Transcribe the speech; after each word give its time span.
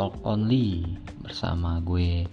Talk 0.00 0.16
Only 0.24 0.96
bersama 1.20 1.76
gue 1.84 2.24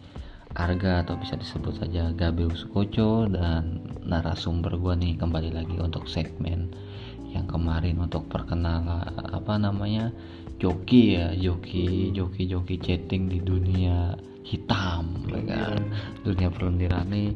Arga 0.56 1.04
atau 1.04 1.20
bisa 1.20 1.36
disebut 1.36 1.76
saja 1.76 2.16
Gabe 2.16 2.48
Usukoco 2.48 3.28
dan 3.28 3.84
narasumber 4.08 4.80
gue 4.80 4.96
nih 4.96 5.20
kembali 5.20 5.52
lagi 5.52 5.76
untuk 5.76 6.08
segmen 6.08 6.72
yang 7.36 7.44
kemarin 7.44 8.00
untuk 8.00 8.24
perkenalan 8.32 9.12
apa 9.20 9.60
namanya 9.60 10.16
joki 10.64 11.20
ya 11.20 11.36
joki 11.36 12.16
joki 12.16 12.48
joki 12.48 12.80
chatting 12.80 13.28
di 13.28 13.44
dunia 13.44 14.16
hitam 14.48 15.28
ya 15.28 15.44
kan? 15.44 15.92
Dunia 16.24 16.48
perlendiran 16.48 17.12
nih. 17.12 17.36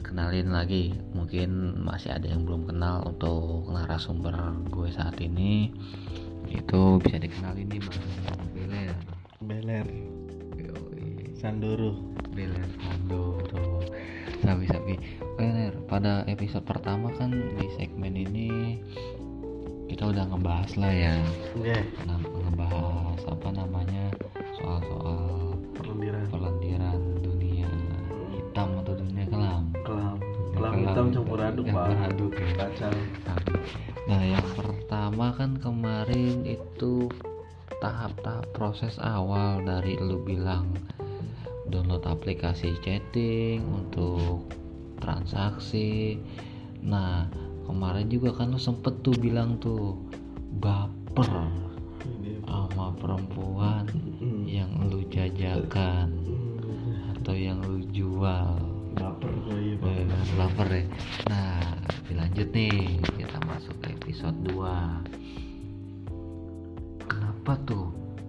Kenalin 0.00 0.48
lagi 0.48 0.96
mungkin 1.12 1.84
masih 1.84 2.16
ada 2.16 2.24
yang 2.24 2.48
belum 2.48 2.72
kenal 2.72 3.04
untuk 3.04 3.68
narasumber 3.68 4.32
gue 4.72 4.88
saat 4.88 5.20
ini. 5.20 5.68
Itu 6.48 7.04
bisa 7.04 7.20
dikenalin 7.20 7.68
nih 7.68 7.84
bang 7.84 8.48
Beler. 9.48 9.88
Yoi. 10.60 11.32
Sandoro 11.32 11.96
Beler 12.36 12.68
Sandoro 12.76 13.80
sabi 14.44 14.68
sabi. 14.68 14.94
Beler 15.40 15.72
pada 15.88 16.20
episode 16.28 16.68
pertama 16.68 17.08
kan 17.16 17.32
di 17.32 17.66
segmen 17.80 18.12
ini 18.12 18.76
kita 19.88 20.04
udah 20.12 20.28
ngebahas 20.28 20.72
lah 20.76 20.92
ya. 20.92 21.16
Oke. 21.56 21.80
Nah, 22.04 22.20
ngebahas 22.20 23.20
apa 23.24 23.48
namanya 23.56 24.04
soal-soal 24.60 25.56
Perlendiran 25.72 26.28
pelendiran 26.28 27.00
dunia 27.24 27.72
hitam 28.36 28.84
atau 28.84 28.94
dunia 29.00 29.24
kelam. 29.32 29.72
Kelam. 29.80 30.16
Dunia 30.20 30.56
Kelam 30.60 30.74
hitam 30.84 31.06
campur 31.08 31.40
aduk 31.40 31.64
campur 31.72 31.96
pak. 31.96 32.06
aduk 32.12 32.32
ya. 32.36 32.48
Kacau. 32.52 32.94
Nah, 34.12 34.20
yang 34.28 34.48
pertama 34.52 35.26
kan 35.32 35.56
kemarin 35.56 36.44
itu 36.44 37.08
tahap-tahap 37.78 38.46
proses 38.54 38.98
awal 38.98 39.62
dari 39.62 39.94
lu 39.98 40.18
bilang 40.22 40.74
download 41.68 42.02
aplikasi 42.08 42.74
chatting 42.82 43.62
untuk 43.64 44.48
transaksi. 44.98 46.18
Nah, 46.82 47.28
kemarin 47.68 48.10
juga 48.10 48.34
kan 48.34 48.50
lu 48.50 48.60
sempet 48.60 48.98
tuh 49.04 49.14
bilang 49.14 49.60
tuh 49.62 49.94
baper 50.58 51.28
sama 52.48 52.90
perempuan 52.96 53.84
yang 54.48 54.70
lu 54.88 55.04
jajakan 55.12 56.10
atau 57.20 57.34
yang 57.36 57.60
lu 57.62 57.84
jual. 57.92 58.58
Baper 58.98 59.30
gue 59.46 59.58
iya 59.62 59.76
Eh, 59.78 60.02
pak 60.08 60.34
lapar 60.40 60.68
ya. 60.72 60.82
Nah 61.30 61.60
dilanjut 62.08 62.48
nih 62.50 62.98
kita 63.20 63.38
masuk 63.46 63.76
ke 63.84 63.94
episode 63.94 64.34
2 64.48 65.07
kenapa 67.48 67.64
tuh. 67.64 67.88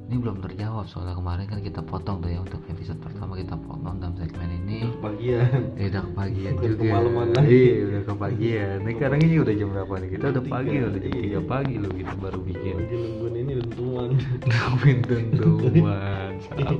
Ini 0.10 0.18
belum 0.26 0.42
terjawab 0.42 0.90
soalnya 0.90 1.14
kemarin 1.14 1.46
kan 1.46 1.62
kita 1.62 1.86
potong 1.86 2.18
tuh 2.18 2.34
ya 2.34 2.42
untuk 2.42 2.66
episode 2.66 2.98
pertama 2.98 3.38
kita 3.38 3.54
potong 3.62 4.02
dalam 4.02 4.16
segmen 4.18 4.50
ini. 4.66 4.90
Bagian 5.06 5.76
eh, 5.78 5.86
udah 5.92 6.02
kebagian 6.02 6.54
Udah 6.56 6.66
juga. 6.66 7.42
iya 7.46 7.74
udah 7.86 8.04
kebagian. 8.10 8.78
Ini 8.82 8.92
sekarang 8.98 9.20
ini 9.22 9.36
udah 9.38 9.54
jam 9.54 9.70
berapa 9.70 9.94
nih? 10.02 10.10
Kita 10.18 10.26
udah 10.34 10.44
pagi 10.50 10.72
Tiga, 10.74 10.86
udah 10.90 11.02
jam 11.04 11.14
iya. 11.14 11.40
3 11.46 11.52
pagi 11.52 11.76
loh 11.78 11.92
kita 11.94 12.14
baru 12.18 12.40
bikin. 12.42 12.74
Lagi 12.80 12.96
nungguin 12.98 13.36
ini 13.38 13.52
dentuman. 13.62 14.10
Ngawin 14.50 14.98
dentuman 15.06 16.32
sabi. 16.42 16.76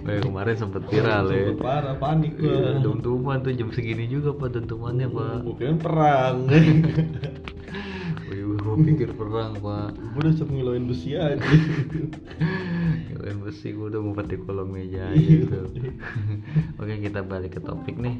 Wah, 0.00 0.18
kemarin 0.24 0.54
sempet 0.56 0.82
viral 0.88 1.26
ya. 1.28 1.42
Sempet 1.52 1.60
Parah 1.60 1.96
panik 2.00 2.32
gue 2.40 2.48
Iya, 2.48 2.80
dentuman 2.80 3.36
tuh 3.44 3.52
jam 3.60 3.68
segini 3.76 4.08
juga 4.08 4.32
pak 4.32 4.56
dentumannya 4.56 5.10
pak. 5.10 5.38
Bukan 5.44 5.74
perang 5.82 6.36
Pikir 8.80 9.10
perang 9.14 9.52
pak. 9.60 9.92
Gue 9.94 10.20
udah 10.24 10.34
sempet 10.34 10.54
ngiloin 10.56 10.84
besi 10.88 11.16
aja. 11.16 11.36
Kalian 13.20 13.38
besi 13.44 13.76
gue 13.76 13.86
udah 13.92 14.00
ngumpet 14.00 14.26
di 14.32 14.36
kolong 14.40 14.72
meja 14.72 15.12
aja 15.12 15.36
tuh 15.44 15.68
Oke 16.80 16.94
kita 17.04 17.20
balik 17.20 17.56
ke 17.56 17.60
topik 17.60 17.96
nih. 18.00 18.16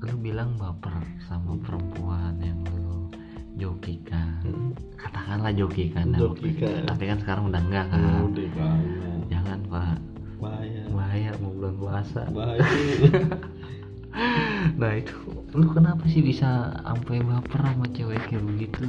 Lu 0.00 0.14
bilang 0.22 0.56
baper 0.56 0.94
sama 1.28 1.58
perempuan 1.60 2.40
yang 2.40 2.60
lu 2.72 3.12
jokikan. 3.60 4.72
Katakanlah 4.96 5.52
jokikan 5.52 6.16
ya. 6.16 6.18
Jokikan. 6.24 6.88
Tapi 6.88 7.02
kan 7.04 7.18
sekarang 7.20 7.44
udah 7.52 7.60
enggak 7.60 7.86
kan 7.92 8.00
Udah 8.32 8.48
banyak 8.56 9.20
Jangan 9.28 9.58
pak. 9.68 9.98
Bahaya. 10.38 10.82
Bahaya 10.94 11.30
mau 11.42 11.50
bulan 11.50 11.74
puasa. 11.76 12.22
Bahaya 12.30 12.62
Nah 14.78 14.92
itu. 14.98 15.14
Lu 15.54 15.66
kenapa 15.70 16.04
sih 16.10 16.22
bisa 16.22 16.74
sampai 16.82 17.22
baper 17.22 17.60
sama 17.62 17.86
cewek 17.94 18.22
kayak 18.26 18.44
begitu? 18.44 18.84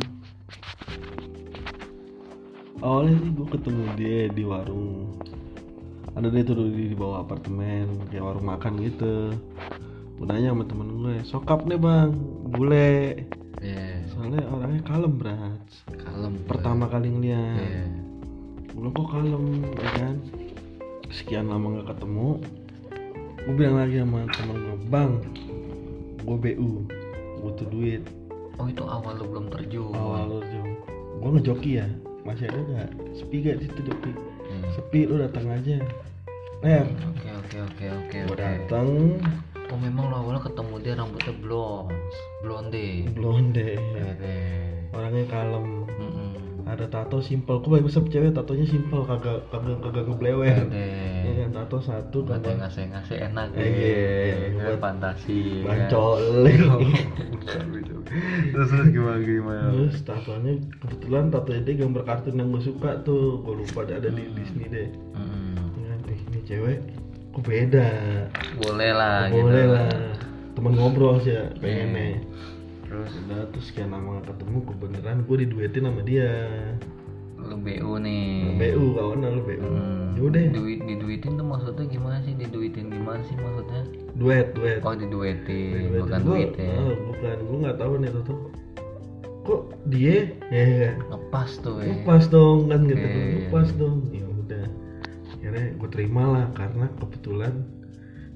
Awalnya 2.79 3.15
sih 3.19 3.31
gue 3.35 3.47
ketemu 3.51 3.83
dia 3.99 4.19
di 4.31 4.43
warung. 4.47 5.19
Ada 6.15 6.27
dia 6.31 6.43
tuh 6.47 6.71
di, 6.71 6.91
di 6.91 6.97
bawah 6.97 7.23
apartemen 7.23 8.07
kayak 8.09 8.23
warung 8.23 8.47
makan 8.47 8.73
gitu. 8.81 9.35
Gue 10.19 10.25
nanya 10.27 10.51
sama 10.51 10.63
temen 10.67 10.87
gue 10.99 11.15
sokap 11.27 11.63
nih 11.67 11.79
bang? 11.79 12.11
Bule. 12.49 13.23
Iya. 13.59 14.07
Soalnya 14.15 14.41
orangnya 14.47 14.81
kalem 14.87 15.13
berat 15.19 15.59
Kalem 15.99 16.33
pertama 16.47 16.87
kali 16.87 17.11
ngeliat. 17.11 17.59
Iya. 17.59 17.87
Gue 18.73 18.89
kok 18.95 19.07
kalem? 19.11 19.45
Ya 19.75 19.89
kan. 19.99 20.15
Sekian 21.11 21.51
lama 21.51 21.79
nggak 21.79 21.87
ketemu 21.95 22.39
gue 23.45 23.53
bilang 23.55 23.77
lagi 23.79 24.03
sama 24.03 24.27
temen 24.35 24.57
gue 24.59 24.77
bang 24.91 25.11
gue 26.19 26.37
bu 26.37 26.83
butuh 27.39 27.67
duit. 27.71 28.03
Oh 28.59 28.67
itu 28.67 28.83
awal 28.83 29.15
lu 29.15 29.25
belum 29.31 29.45
terjun. 29.55 29.95
Awal 29.95 30.23
lu 30.27 30.39
gue 31.19 31.29
ngejoki 31.39 31.79
ya 31.79 31.87
masih 32.27 32.51
ada 32.51 32.59
gak 32.67 32.89
sepi 33.15 33.43
gak 33.43 33.63
di 33.63 33.65
situ 33.71 33.81
joki? 33.87 34.11
Hmm. 34.11 34.63
sepi 34.75 35.07
lu 35.07 35.15
datang 35.23 35.47
aja. 35.47 35.79
Ner. 36.59 36.85
Oke 37.15 37.29
oke 37.31 37.57
oke 37.63 37.85
oke 37.87 38.17
gue 38.27 38.37
datang. 38.37 38.87
Oh 39.69 39.77
memang 39.79 40.09
lo 40.09 40.15
awalnya 40.25 40.41
ketemu 40.49 40.73
dia 40.81 40.93
rambutnya 40.97 41.33
blonde, 41.45 41.93
blonde. 42.43 42.87
blonde. 43.15 43.69
Oke. 44.01 44.35
orangnya 44.91 45.23
kalem. 45.29 45.65
Mm-mm. 45.87 46.18
Ada 46.69 46.85
tato 46.85 47.17
simpel 47.19 47.57
kok 47.57 47.67
banyak 47.67 47.83
besar 47.83 48.05
cewek 48.05 48.31
tatonya 48.31 48.63
simpel 48.63 49.01
kagak 49.01 49.41
kagak 49.47 49.77
kagak 49.79 50.05
ngeblewer 50.05 50.45
ya 51.19 51.33
kan 51.39 51.49
tato 51.51 51.77
satu 51.79 52.17
Buat 52.21 52.39
yang 52.39 52.55
gambar 52.55 52.55
ngasih-ngasih 52.61 53.17
enak 53.23 53.47
Iya, 53.51 53.65
ya. 53.65 54.35
Kan 54.47 54.61
buat 54.63 54.79
fantasi. 54.79 55.39
kan. 55.59 55.89
bancol 55.89 56.19
Terus 58.49 58.67
terus 58.67 58.87
gimana 58.89 59.19
gimana? 59.19 59.69
terus 59.71 60.01
tatonya 60.01 60.53
kebetulan 60.79 61.23
tatonya 61.27 61.61
dia 61.61 61.75
gambar 61.79 62.03
kartun 62.03 62.35
yang 62.35 62.49
gue 62.49 62.63
suka 62.63 63.01
tuh 63.01 63.39
gue 63.39 63.55
lupa 63.55 63.79
ada 63.83 63.97
ada 63.97 64.09
di 64.09 64.23
Disney 64.31 64.67
deh 64.67 64.89
Mm. 65.11 65.55
Ya 65.75 65.85
kan, 65.87 65.99
eh, 66.07 66.19
ini 66.23 66.39
cewek 66.43 66.77
kok 67.29 67.43
beda 67.43 67.87
Boleh 68.57 68.91
lah 68.91 69.27
gitu. 69.27 69.43
boleh 69.43 69.65
lah 69.67 69.89
temen 70.51 70.73
ngobrol 70.73 71.19
sih 71.19 71.31
ya 71.31 71.45
pengennya 71.55 72.17
Terus 72.89 73.11
udah 73.21 73.41
terus 73.47 73.65
sekian 73.65 73.89
lama 73.89 74.17
gak 74.17 74.33
ketemu 74.33 74.57
gue 74.59 74.75
beneran 74.79 75.17
gue 75.23 75.37
diduetin 75.39 75.83
sama 75.83 76.01
dia 76.01 76.29
lu 77.39 77.55
BU 77.55 77.93
nih. 77.99 78.57
BU 78.57 78.83
kawan 78.93 79.23
lu 79.23 79.41
BU 79.41 79.63
Hmm. 79.63 80.17
yaudah 80.17 80.41
Duit 80.51 80.83
diduitin 80.83 81.33
tuh 81.33 81.45
maksudnya 81.45 81.85
gimana 81.87 82.19
sih? 82.19 82.33
Diduitin 82.33 82.89
gimana 82.89 83.21
sih 83.23 83.35
maksudnya? 83.35 83.81
duet 84.11 84.51
duet 84.51 84.81
Oh 84.81 84.91
diduetin, 84.91 85.87
Duetin. 85.87 86.01
bukan 86.01 86.19
Gua- 86.19 86.35
duit 86.35 86.51
ya. 86.53 86.67
ah, 86.67 86.91
bukan 86.99 87.37
gue 87.39 87.57
nggak 87.57 87.77
tahu 87.77 87.93
nih 87.95 88.09
tuh 88.11 88.23
tuh 88.25 88.39
kok 89.41 89.61
dia 89.87 90.17
ya 90.45 90.63
kan 90.83 90.95
Ngepas 91.07 91.51
tuh 91.57 91.75
ya. 91.79 91.93
pas 92.03 92.23
dong 92.27 92.59
kan 92.67 92.81
gitu 92.83 92.99
Oke. 92.99 93.47
pas 93.47 93.69
dong 93.71 93.97
ya 94.11 94.25
udah 94.27 94.65
akhirnya 95.31 95.65
gue 95.73 95.89
terima 95.89 96.23
lah 96.27 96.45
karena 96.51 96.85
kebetulan 96.97 97.53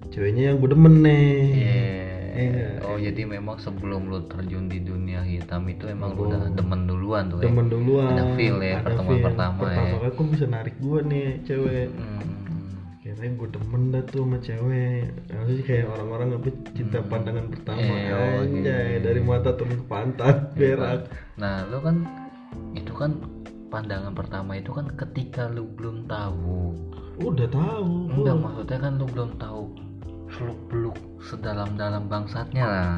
ceweknya 0.07 0.43
yang 0.47 0.57
gue 0.57 0.69
demen 0.71 0.95
nih 1.01 1.35
Iya. 1.51 1.81
Iya. 2.33 2.67
Oh 2.83 2.97
jadi 2.97 3.21
memang 3.23 3.55
sebelum 3.57 4.05
lu 4.05 4.25
terjun 4.25 4.65
di 4.65 4.79
dunia 4.79 5.21
hitam 5.21 5.63
itu 5.65 5.85
emang 5.85 6.11
lu 6.11 6.19
Oh. 6.19 6.27
udah 6.27 6.49
demen 6.49 6.81
duluan 6.83 7.23
tuh 7.27 7.37
ya? 7.37 7.43
demen 7.45 7.67
duluan 7.67 8.11
Ada 8.11 8.25
feel 8.33 8.57
ya, 8.57 8.73
Ada 8.75 8.83
pertemuan 8.83 9.13
feel. 9.13 9.25
pertama 9.25 9.53
ya. 9.53 9.61
pertama 9.63 9.95
kali 9.95 10.11
kok 10.11 10.27
bisa 10.29 10.45
narik 10.47 10.75
gue 10.77 10.99
nih 11.03 11.27
cewek 11.43 11.87
Hmm. 11.93 12.21
Kayaknya 12.99 13.29
gue 13.35 13.49
demen 13.51 13.83
dah 13.89 14.03
tuh 14.05 14.21
sama 14.21 14.37
cewek 14.39 15.01
Harusnya 15.27 15.53
sih 15.53 15.65
kayak 15.65 15.85
orang-orang 15.89 16.27
apa 16.33 16.47
cinta 16.71 16.99
pandangan 17.01 17.45
pertama 17.47 17.83
Iya, 17.83 18.11
oh, 18.11 18.39
Anjay, 18.41 18.63
iya. 18.89 18.97
dari 18.99 19.21
mata 19.21 19.49
turun 19.53 19.75
ke 19.75 19.85
pantat 19.85 20.37
berak 20.53 21.01
Nah 21.35 21.67
lu 21.67 21.77
kan 21.77 21.95
itu 22.73 22.91
kan 22.91 23.11
pandangan 23.67 24.13
pertama 24.13 24.53
itu 24.53 24.69
kan 24.69 24.85
ketika 24.93 25.45
lu 25.47 25.65
belum 25.67 26.05
tahu. 26.05 26.77
Udah 27.19 27.45
tahu 27.47 27.89
gua. 28.05 28.13
Enggak 28.15 28.37
maksudnya 28.39 28.77
kan 28.79 28.93
lu 28.95 29.05
belum 29.05 29.31
tahu 29.35 29.63
seluk 30.33 30.59
beluk 30.67 30.97
sedalam-dalam 31.21 32.05
bangsatnya 32.05 32.65
lah. 32.65 32.93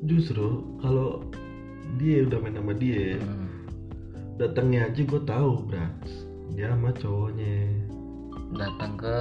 Justru 0.00 0.46
kalau 0.78 1.26
dia 1.96 2.22
udah 2.22 2.38
main 2.38 2.54
sama 2.54 2.72
dia 2.72 3.18
Hmm. 3.18 3.48
Datangnya 4.38 4.86
aja 4.86 5.02
gue 5.02 5.22
tahu 5.24 5.66
bras 5.66 6.06
Dia 6.48 6.70
sama 6.70 6.94
cowoknya 6.94 7.56
Datang 8.54 8.94
ke 8.94 9.16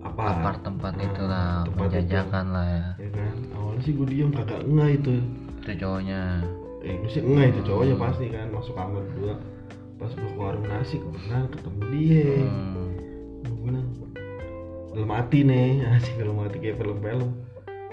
Apa? 0.00 0.22
apart 0.32 0.64
tempat 0.64 0.92
Nah, 0.94 1.04
itulah 1.04 1.46
tempat 1.60 1.68
itu. 1.68 1.76
menjajakan 1.76 2.44
lah 2.48 2.66
ya. 2.66 2.86
Ya 2.96 3.08
kan 3.12 3.34
Awalnya 3.52 3.80
sih 3.82 3.92
gue 3.92 4.06
diem 4.08 4.30
kagak 4.32 4.60
enggak 4.64 4.90
itu 4.96 5.14
Itu 5.60 5.70
cowoknya. 5.76 6.20
Eh 6.80 6.94
gue 6.96 7.10
sih 7.10 7.20
enggak 7.20 7.46
itu 7.50 7.60
cowoknya 7.62 7.94
pasti 7.98 8.24
kan 8.26 8.46
Masuk 8.48 8.74
kamar 8.74 9.02
berdua 9.04 9.34
pas 10.00 10.08
gue 10.08 10.24
ke 10.24 10.40
warung 10.40 10.64
nasi 10.64 10.96
kebetulan 10.96 11.44
ketemu 11.52 11.80
dia 11.92 12.24
Hmm. 12.40 12.88
gue 13.44 13.56
bilang 13.60 13.86
dalam 15.00 15.10
hati 15.10 15.38
nih 15.42 15.80
asik 15.96 16.14
dalam 16.14 16.36
hati 16.38 16.60
kayak 16.60 16.76
film-film 16.76 17.32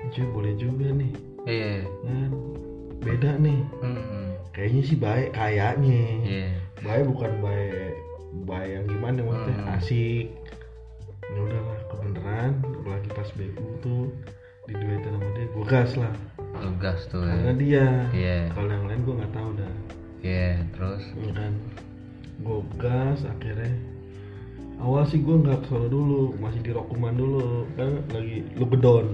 cuy 0.07 0.25
boleh 0.27 0.53
juga 0.55 0.87
nih 0.91 1.11
Iya. 1.43 1.87
kan 2.03 2.31
beda 2.99 3.31
nih 3.39 3.59
Hmm. 3.79 4.35
kayaknya 4.51 4.81
sih 4.83 4.97
baik 4.97 5.31
kayaknya 5.31 5.99
Iya. 6.21 6.49
baik 6.81 7.03
bukan 7.07 7.31
baik 7.39 7.95
baik 8.43 8.69
yang 8.69 8.85
gimana 8.85 9.19
maksudnya 9.21 9.55
Hmm. 9.57 9.75
asik 9.75 10.27
ya 11.25 11.39
udahlah 11.39 11.79
kebenaran 11.87 12.51
lagi 12.83 13.09
pas 13.09 13.29
BU 13.31 13.67
tuh 13.79 14.11
diduetin 14.65 15.07
sama 15.09 15.29
dia 15.33 15.45
gue 15.47 15.65
gas 15.65 15.91
lah 15.95 16.13
Tugas 16.57 16.99
tuh 17.07 17.21
karena 17.21 17.47
ya. 17.47 17.53
dia 17.55 17.87
Iya. 18.11 18.39
kalau 18.51 18.67
yang 18.67 18.85
lain 18.85 19.01
gue 19.01 19.15
nggak 19.15 19.33
tahu 19.33 19.49
dah 19.55 19.73
Iya. 20.19 20.51
Terus. 20.75 21.03
ya 21.15 21.31
kan 21.31 21.53
gue 22.37 22.59
gas 22.75 23.19
akhirnya 23.23 23.71
awal 24.77 25.03
sih 25.03 25.19
gue 25.19 25.35
nggak 25.35 25.59
ke 25.63 25.77
dulu 25.87 26.37
masih 26.37 26.61
di 26.61 26.69
Rokuman 26.69 27.13
dulu 27.13 27.65
kan 27.73 27.91
lagi 28.09 28.45
lu 28.53 28.65
gedon 28.67 29.07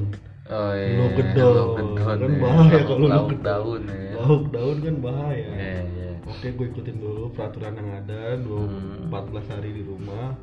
Oh 0.44 0.76
iya. 0.76 1.00
Lo 1.00 1.08
gedon. 1.14 1.56
Lo 1.56 1.96
Kan 1.96 2.20
ya. 2.20 2.36
bahaya 2.36 2.80
kalau 2.84 3.00
lo 3.00 3.08
Lauk 3.08 3.28
gedon. 3.32 3.44
daun 3.48 3.82
ya. 3.88 4.12
lauk 4.20 4.44
daun 4.50 4.78
kan 4.78 4.96
bahaya 5.00 5.48
Iya. 5.50 5.80
Iya. 5.82 6.12
oke 6.22 6.48
gue 6.50 6.66
ikutin 6.70 6.98
dulu 6.98 7.24
peraturan 7.32 7.74
yang 7.74 7.90
ada 7.96 8.36
dua 8.38 8.68
Hmm. 8.68 9.08
14 9.08 9.48
hari 9.50 9.70
di 9.72 9.84
rumah 9.84 10.36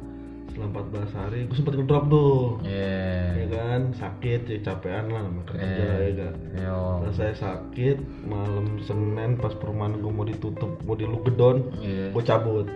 setelah 0.46 0.69
14 0.72 1.12
hari 1.12 1.38
gue 1.44 1.55
sempet 1.55 1.75
ngedrop 1.76 2.05
tuh 2.08 2.64
ya 2.64 2.96
Iya. 3.37 3.46
kan 3.50 3.81
sakit 3.93 4.40
ya 4.46 4.58
capean 4.62 5.05
lah 5.06 5.20
namanya 5.20 5.44
kerja 5.46 5.69
Iya. 5.69 5.93
ya 6.00 6.12
kan 6.19 6.34
Yo. 6.56 6.81
Setelah 7.05 7.14
saya 7.14 7.34
sakit 7.37 7.96
malam 8.25 8.66
Senin 8.81 9.37
pas 9.37 9.52
perumahan 9.52 9.94
gue 9.94 10.11
mau 10.11 10.25
ditutup 10.25 10.81
mau 10.81 10.96
di 10.96 11.05
Lugedon 11.05 11.61
Iya. 11.76 12.08
gue 12.11 12.23
cabut 12.25 12.66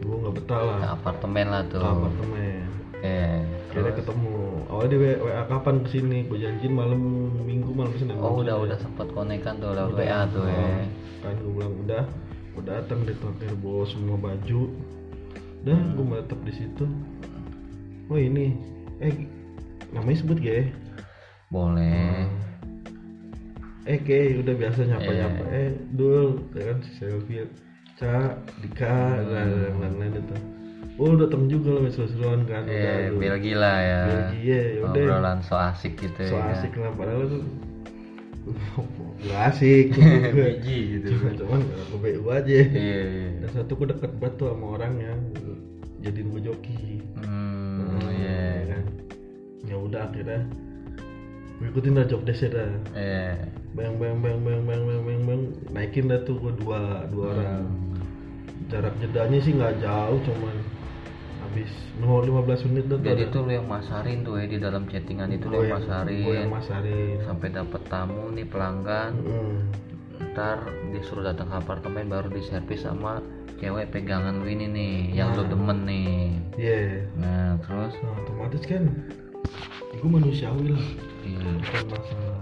gue 0.00 0.16
nggak 0.16 0.34
betah 0.34 0.60
lah. 0.60 0.78
Ke 0.78 0.88
apartemen 0.92 1.46
lah 1.48 1.62
tuh. 1.66 1.78
ke 1.78 1.88
apartemen. 1.88 2.66
Akhirnya 2.98 3.92
Terus. 3.92 3.96
ketemu. 3.96 4.34
Awalnya 4.66 4.88
dia 4.88 4.98
W- 4.98 5.20
WA 5.22 5.42
kapan 5.46 5.74
ke 5.78 5.88
sini 5.90 6.18
gue 6.24 6.38
janjiin 6.38 6.72
malam 6.72 7.00
minggu 7.40 7.70
malam 7.70 7.92
Senin 7.94 8.16
Oh 8.16 8.38
udah 8.38 8.56
udah 8.58 8.76
sempat 8.76 9.06
konekan 9.10 9.58
tuh 9.58 9.70
lewat. 9.70 9.94
WA 9.94 10.20
tuh 10.28 10.44
ya. 10.44 10.56
Oh, 10.56 10.82
kan 11.20 11.34
gue 11.36 11.52
bilang 11.52 11.74
udah 11.78 12.02
gue 12.52 12.62
datang 12.64 12.98
deh 13.02 13.14
tuh 13.14 13.28
akhirnya 13.28 13.56
bawa 13.56 13.84
semua 13.84 14.16
baju. 14.16 14.60
Udah 15.60 15.78
gue 15.78 16.04
menetap 16.04 16.38
di 16.42 16.52
situ. 16.52 16.84
Oh 18.06 18.16
ini. 18.16 18.56
Eh 18.98 19.14
namanya 19.88 20.18
sebut 20.18 20.36
gak 20.36 20.54
ya 20.54 20.66
Boleh. 21.48 22.28
eh 23.84 23.96
kayak 23.98 24.44
udah 24.44 24.54
biasa 24.54 24.84
nyapa 24.84 25.10
nyapa 25.10 25.42
Eh. 25.46 25.56
eh 25.56 25.68
dul 25.88 26.44
ya 26.52 26.62
kan 26.66 26.78
si 26.82 26.90
Selfie 26.94 27.48
Ca, 27.98 28.38
Dika, 28.62 28.94
dan 29.26 29.48
yang 29.58 29.78
lain-lain 29.82 30.22
itu. 30.22 30.36
Oh 30.98 31.14
datang 31.18 31.50
juga 31.50 31.78
loh 31.78 31.90
seru-seruan 31.90 32.46
kan. 32.46 32.66
Iya, 32.70 33.10
tuh. 33.10 33.18
biar 33.18 33.34
gila 33.42 33.74
ya. 33.82 34.02
Belgia, 34.06 34.60
ya 34.62 34.80
udah. 34.86 35.02
Obrolan 35.02 35.38
so 35.42 35.54
asik 35.58 35.98
gitu 35.98 36.30
So 36.30 36.38
ya. 36.38 36.54
asik 36.54 36.74
lah 36.78 36.94
padahal 36.94 37.26
tuh 37.26 37.42
gak 39.26 39.40
asik. 39.50 39.94
Biji 40.34 40.78
gitu. 40.98 41.06
Cuma 41.18 41.30
cuman 41.38 41.60
gue 41.66 41.98
BU 41.98 42.26
aja. 42.30 42.54
Iya, 42.54 42.66
iya. 43.02 43.30
Dan 43.42 43.50
satu 43.50 43.74
gue 43.78 43.86
deket 43.90 44.10
banget 44.22 44.34
tuh 44.38 44.46
sama 44.54 44.66
orang 44.78 44.94
yang 44.98 45.18
jadiin 46.02 46.28
gue 46.34 46.42
joki. 46.50 47.02
Hmm, 47.18 47.98
ya 47.98 48.10
iya. 48.14 48.42
kan. 48.78 48.84
Ya 49.66 49.76
udah 49.78 50.00
akhirnya 50.06 50.46
gue 51.58 51.66
ikutin 51.68 51.94
lah 51.94 52.06
job 52.06 52.22
desk 52.22 52.48
dah. 52.48 52.70
Iya. 52.94 53.50
Bang 53.74 53.98
bang 53.98 54.18
bang 54.18 54.38
bang 54.40 54.62
bang 54.62 54.82
bang 54.82 55.00
bang 55.02 55.20
bang 55.26 55.40
naikin 55.70 56.06
dah 56.06 56.22
tuh 56.22 56.38
gue 56.38 56.52
dua 56.56 57.04
dua 57.10 57.34
orang. 57.34 57.66
Jarak 58.68 58.94
jedanya 59.00 59.38
sih 59.38 59.52
nggak 59.52 59.80
jauh 59.80 60.18
cuman 60.22 60.56
habis 61.40 61.70
no 61.96 62.20
15 62.20 62.68
menit 62.68 62.84
dah 62.86 63.00
tuh 63.00 63.06
Jadi 63.08 63.22
tuh 63.32 63.40
lu 63.42 63.52
yang 63.54 63.64
masarin 63.64 64.20
tuh 64.20 64.36
ya 64.36 64.44
di 64.44 64.58
dalam 64.60 64.84
chattingan 64.84 65.32
itu 65.32 65.48
lu 65.48 65.56
Gua 65.56 65.64
yang 65.64 65.74
masarin. 65.82 66.20
gue 66.22 66.34
yang 66.36 66.52
masarin. 66.52 67.16
Sampai 67.24 67.48
dapet 67.50 67.82
tamu 67.88 68.28
nih 68.30 68.46
pelanggan. 68.46 69.12
Mm. 69.18 69.56
Ntar 70.30 70.58
disuruh 70.92 71.24
datang 71.24 71.48
ke 71.48 71.56
apartemen 71.56 72.06
baru 72.06 72.28
diservis 72.28 72.84
sama 72.84 73.18
cewek 73.58 73.90
pegangan 73.90 74.38
lu 74.38 74.46
ini 74.46 74.70
nih, 74.70 74.96
yang 75.16 75.34
lu 75.34 75.42
Nah. 75.42 75.50
demen 75.50 75.78
nih. 75.82 76.14
Iya. 76.54 76.82
Nah, 77.18 77.58
terus 77.58 77.94
Nah, 77.98 78.14
otomatis 78.22 78.62
kan 78.62 78.82
gue 79.90 80.06
manusiawi 80.06 80.76
lah 80.76 80.84
bukan 81.30 81.56
masalah 81.88 82.40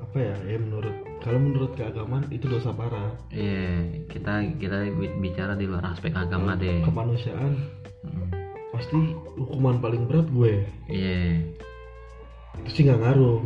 apa 0.00 0.18
ya 0.18 0.34
ya 0.44 0.56
menurut 0.58 0.90
kalau 1.20 1.38
menurut 1.38 1.72
keagamaan 1.72 2.24
itu 2.28 2.44
dosa 2.44 2.72
parah 2.72 3.14
Iya, 3.30 3.78
kita 4.08 4.32
kita 4.56 4.88
bi- 4.90 5.14
bicara 5.20 5.54
di 5.54 5.64
luar 5.64 5.84
aspek 5.86 6.10
agama 6.12 6.56
deh. 6.56 6.82
kemanusiaan 6.82 7.54
Hmm. 8.00 8.32
pasti 8.70 8.96
hukuman 9.36 9.76
paling 9.78 10.08
berat 10.08 10.26
gue 10.26 10.64
Iya. 10.88 11.44
itu 12.58 12.70
sih 12.72 12.82
nggak 12.82 12.98
ngaruh 12.98 13.40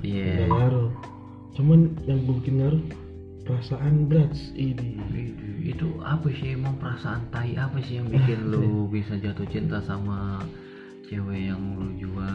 Iya. 0.00 0.26
nggak 0.40 0.50
ngaruh 0.50 0.90
cuman 1.52 1.78
yang 2.02 2.20
bikin 2.24 2.54
ngaruh 2.56 2.82
perasaan 3.42 4.06
berat 4.06 4.32
ini 4.52 4.98
Itu 5.60 6.00
apa 6.00 6.32
sih 6.32 6.54
emang 6.54 6.74
perasaan 6.76 7.28
tai 7.28 7.52
apa 7.54 7.76
sih 7.78 7.96
yang 7.96 8.08
bikin 8.08 8.48
lu 8.48 8.64
bisa 8.94 9.14
jatuh 9.14 9.44
cinta 9.46 9.78
sama 9.80 10.40
cewek 11.08 11.40
yang 11.46 11.62
lu 11.74 11.88
jual 11.96 12.28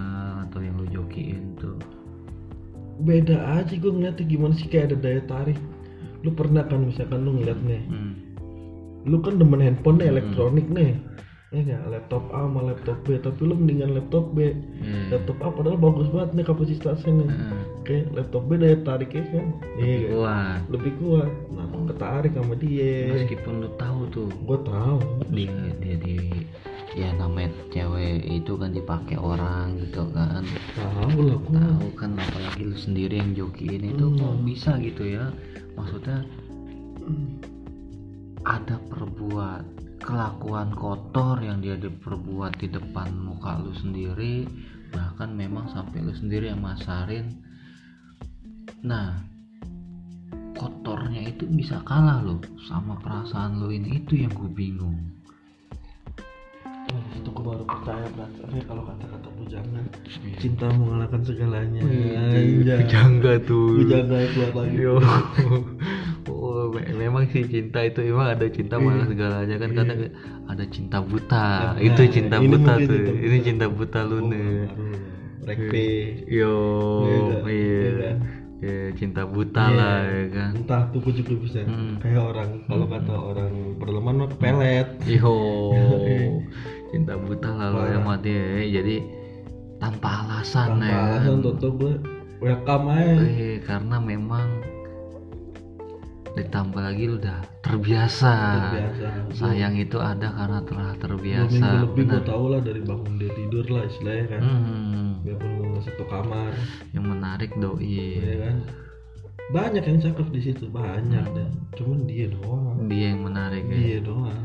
atau 0.44 0.60
yang 0.60 0.76
lu 0.76 0.86
jokiin 0.90 1.54
tuh? 1.56 1.78
beda 2.96 3.36
aja 3.58 3.74
gue 3.74 3.90
ngeliatnya 3.90 4.22
gimana 4.24 4.54
sih 4.54 4.66
kayak 4.66 4.94
ada 4.94 4.98
daya 5.00 5.22
tarik 5.24 5.58
lu 6.22 6.30
pernah 6.30 6.62
kan 6.64 6.82
misalkan 6.84 7.22
lu 7.22 7.36
ngeliat 7.36 7.58
nih 7.60 7.82
Hmm. 7.86 8.14
lu 9.04 9.18
kan 9.20 9.36
demen 9.36 9.60
handphone 9.60 9.98
nih 9.98 10.10
elektronik 10.10 10.66
nih 10.68 10.94
ya 11.54 11.78
laptop 11.86 12.26
A 12.30 12.46
sama 12.46 12.66
laptop 12.66 12.98
B 13.04 13.18
tapi 13.20 13.42
lu 13.44 13.54
mendingan 13.54 13.94
laptop 13.94 14.30
B 14.32 14.54
Iya. 14.80 15.10
laptop 15.12 15.38
A 15.38 15.50
padahal 15.50 15.78
bagus 15.78 16.10
banget 16.10 16.30
nih 16.34 16.46
kapasitasnya 16.48 17.12
nih 17.14 17.28
Heeh. 17.28 17.62
oke 17.78 17.98
laptop 18.14 18.44
B 18.46 18.52
daya 18.56 18.78
tariknya 18.80 19.24
kan 19.28 19.46
iya 19.76 19.98
kan? 20.00 20.10
Kuat. 20.14 20.60
lebih 20.70 20.94
kuat 20.98 21.30
nah 21.50 21.66
lu 21.68 21.86
ketarik 21.88 22.32
sama 22.34 22.54
dia 22.56 22.94
Meskipun 23.12 23.54
lu 23.58 23.70
tahu 23.76 24.00
tuh 24.10 24.30
gue 24.30 24.58
tahu 24.64 24.98
dia 25.30 25.54
dia 25.78 25.96
di 26.00 26.18
ya 26.94 27.10
namanya 27.18 27.50
cewek 27.74 28.22
itu 28.30 28.54
kan 28.54 28.70
dipakai 28.70 29.18
orang 29.18 29.82
gitu 29.82 30.06
kan. 30.14 30.46
Tahu 30.78 31.18
lah 31.26 31.42
tahu 31.42 31.88
kan 31.98 32.18
apalagi 32.18 32.70
lu 32.70 32.78
sendiri 32.78 33.18
yang 33.18 33.34
jokiin 33.34 33.98
itu 33.98 34.06
kok 34.14 34.38
bisa 34.46 34.78
gitu 34.78 35.04
ya? 35.18 35.34
Maksudnya 35.74 36.22
ada 38.46 38.78
perbuat 38.94 39.64
kelakuan 40.04 40.76
kotor 40.78 41.42
yang 41.42 41.64
dia 41.64 41.80
diperbuat 41.80 42.60
di 42.60 42.68
depan 42.70 43.10
muka 43.24 43.58
lu 43.64 43.72
sendiri 43.72 44.46
bahkan 44.94 45.34
memang 45.34 45.72
sampai 45.74 46.06
lu 46.06 46.14
sendiri 46.14 46.54
yang 46.54 46.62
masarin. 46.62 47.42
Nah 48.86 49.18
kotornya 50.54 51.34
itu 51.34 51.50
bisa 51.50 51.82
kalah 51.82 52.22
loh 52.22 52.38
sama 52.70 53.02
perasaan 53.02 53.58
lu 53.58 53.74
ini. 53.74 54.06
Itu 54.06 54.14
yang 54.14 54.30
gue 54.38 54.52
bingung 54.54 55.13
Nah, 56.84 57.04
itu 57.16 57.30
gue 57.32 57.44
baru 57.44 57.64
percaya 57.64 58.06
berarti 58.12 58.60
kalau 58.68 58.84
kata-kata 58.84 59.28
bujangan 59.40 59.86
cinta 60.38 60.68
mengalahkan 60.76 61.22
segalanya. 61.24 61.82
Anjay. 61.82 62.84
Jangga 62.92 63.34
tuh. 63.44 63.84
Bujangga 63.84 64.18
keluar 64.32 64.52
lagi. 64.58 64.76
Yo. 64.78 64.94
Oh, 66.24 66.72
me- 66.72 66.92
memang 66.96 67.24
sih 67.32 67.44
cinta 67.48 67.84
itu 67.84 68.04
emang 68.04 68.36
ada 68.36 68.48
cinta 68.52 68.76
malah 68.80 69.08
segalanya. 69.08 69.56
Kan 69.60 69.72
kadang 69.76 70.00
ada 70.48 70.64
cinta 70.68 70.98
buta. 71.00 71.48
Nah, 71.76 71.80
itu 71.80 72.02
cinta 72.12 72.36
ini 72.40 72.48
buta 72.52 72.74
tuh. 72.76 72.84
cinta 72.84 73.12
Ini 73.16 73.38
cinta 73.44 73.66
buta 73.72 74.00
lu 74.04 74.18
nih. 74.28 74.48
Rekpe 75.44 75.88
Yo, 76.32 76.56
Iya 77.44 78.16
Iya 78.64 78.72
iya. 78.74 78.86
Ya, 78.86 78.96
cinta 78.96 79.22
buta 79.26 79.64
Iya. 79.66 79.76
lah 79.76 79.98
ya 80.02 80.26
kan. 80.30 80.52
entah 80.56 80.82
tuh 80.90 81.12
juga 81.12 81.34
bisa 81.38 81.60
Hmm. 81.62 82.00
kayak 82.00 82.24
orang 82.24 82.50
kalau 82.64 82.86
kata 82.88 83.14
orang 83.14 83.52
berleman 83.76 84.16
mah 84.18 84.30
pelet 84.34 84.88
Yo. 85.04 85.36
cinta 86.92 87.14
buta 87.18 87.50
lah 87.52 87.68
lo 87.70 87.82
yang 87.86 88.06
mati 88.06 88.32
ya. 88.32 88.46
Jadi 88.74 88.96
tanpa 89.78 90.24
alasan 90.24 90.80
tanpa 90.80 90.88
ya. 90.88 91.00
alasan 91.12 91.38
toto 91.42 91.68
gue 91.76 91.94
welcome 92.40 92.88
aja 92.90 93.20
Eh, 93.22 93.60
karena 93.60 94.00
memang 94.00 94.48
ditambah 96.34 96.82
lagi 96.82 97.04
lu 97.06 97.16
udah 97.16 97.46
terbiasa. 97.62 98.34
biasa 98.74 99.08
Sayang 99.32 99.76
itu 99.76 99.98
ada 99.98 100.34
karena 100.34 100.60
telah 100.64 100.90
dua 100.90 101.02
terbiasa. 101.04 101.52
minggu 101.52 101.78
lebih 101.86 102.04
gue 102.10 102.22
tau 102.24 102.46
lah 102.48 102.58
dari 102.60 102.82
bangun 102.82 103.14
dia 103.16 103.30
tidur 103.32 103.66
lah 103.68 103.84
istilahnya 103.86 104.26
kan 104.28 104.42
Hmm, 104.42 105.10
biarpun 105.22 105.52
satu 105.84 106.04
kamar. 106.08 106.56
Yang 106.96 107.06
menarik 107.06 107.52
doi. 107.60 108.20
ya 108.24 108.36
kan? 108.50 108.58
Banyak 109.52 109.84
yang 109.84 110.00
cakep 110.00 110.28
di 110.32 110.42
situ 110.42 110.66
banyak. 110.72 111.26
Deh 111.36 111.50
cuman 111.78 112.00
dia 112.08 112.26
doang. 112.30 112.88
Dia 112.88 113.06
yang 113.14 113.22
menarik 113.28 113.64
ya. 113.68 113.76
dia 113.76 114.00
doang. 114.00 114.44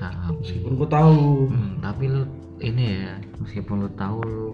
Salah. 0.00 0.32
meskipun 0.32 0.72
gue 0.80 0.88
tahu. 0.88 1.22
Hmm, 1.52 1.72
tapi 1.84 2.08
lu 2.08 2.24
ini 2.64 2.84
ya, 3.04 3.14
meskipun 3.42 3.84
lu 3.84 3.90
tahu 3.94 4.18
lu 4.24 4.50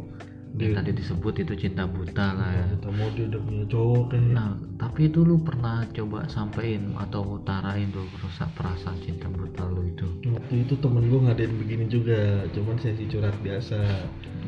yang 0.51 0.75
Dia- 0.75 0.79
tadi 0.83 0.93
disebut 0.93 1.35
itu 1.39 1.53
cinta 1.57 1.87
buta 1.87 2.27
lah 2.35 2.51
ya. 2.53 2.65
dia 3.11 3.25
udah 3.27 3.41
punya 3.41 3.65
cowok 3.65 4.03
kayak 4.11 4.25
nah 4.35 4.51
tapi 4.77 5.01
itu 5.07 5.21
lu 5.21 5.41
pernah 5.41 5.87
coba 5.89 6.27
sampein 6.27 6.93
atau 6.97 7.39
utarain 7.39 7.89
tuh 7.89 8.05
rasa 8.19 8.51
perasaan 8.53 8.99
cinta 9.01 9.29
buta 9.29 9.65
lu 9.67 9.87
itu? 9.87 10.07
Waktu 10.27 10.55
itu 10.65 10.75
temen 10.77 11.07
gue 11.07 11.21
ngadain 11.23 11.53
begini 11.57 11.85
juga 11.87 12.19
cuman 12.51 12.77
sesi 12.77 13.07
curhat 13.07 13.37
biasa. 13.41 13.79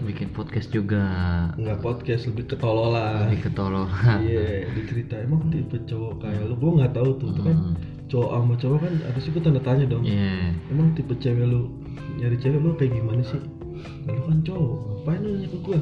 Bikin 0.03 0.33
podcast 0.33 0.69
juga. 0.69 1.05
Nggak 1.55 1.79
podcast 1.81 2.27
lebih 2.27 2.45
ketololan 2.51 3.31
lebih 3.31 3.47
ketolol 3.47 3.87
iya 4.21 4.67
dicerita. 4.69 5.15
Emang 5.17 5.47
tipe 5.49 5.79
cowok 5.87 6.21
kayak 6.21 6.43
lu? 6.45 6.55
Gue 6.59 6.71
nggak 6.83 6.93
tahu 6.93 7.11
tuh 7.17 7.29
itu 7.31 7.43
kan 7.43 7.57
Hmm. 7.57 7.75
cowok 8.09 8.31
sama 8.35 8.55
cowok 8.59 8.79
kan 8.83 8.93
harusnya 9.07 9.31
gue 9.33 9.43
tanda 9.45 9.61
tanya 9.63 9.85
dong. 9.87 10.05
Iya. 10.05 10.35
Emang 10.69 10.93
tipe 10.93 11.15
cewek 11.15 11.47
lu 11.47 11.71
nyari 12.19 12.37
cewek 12.37 12.59
lu 12.59 12.75
kayak 12.75 12.93
gimana 12.93 13.23
sih 13.23 13.41
lu 14.05 14.21
kan 14.23 14.39
cowok 14.41 14.75
ngapain 15.01 15.19
lu 15.19 15.29
nanya 15.33 15.49
ke 15.49 15.59
gue 15.61 15.79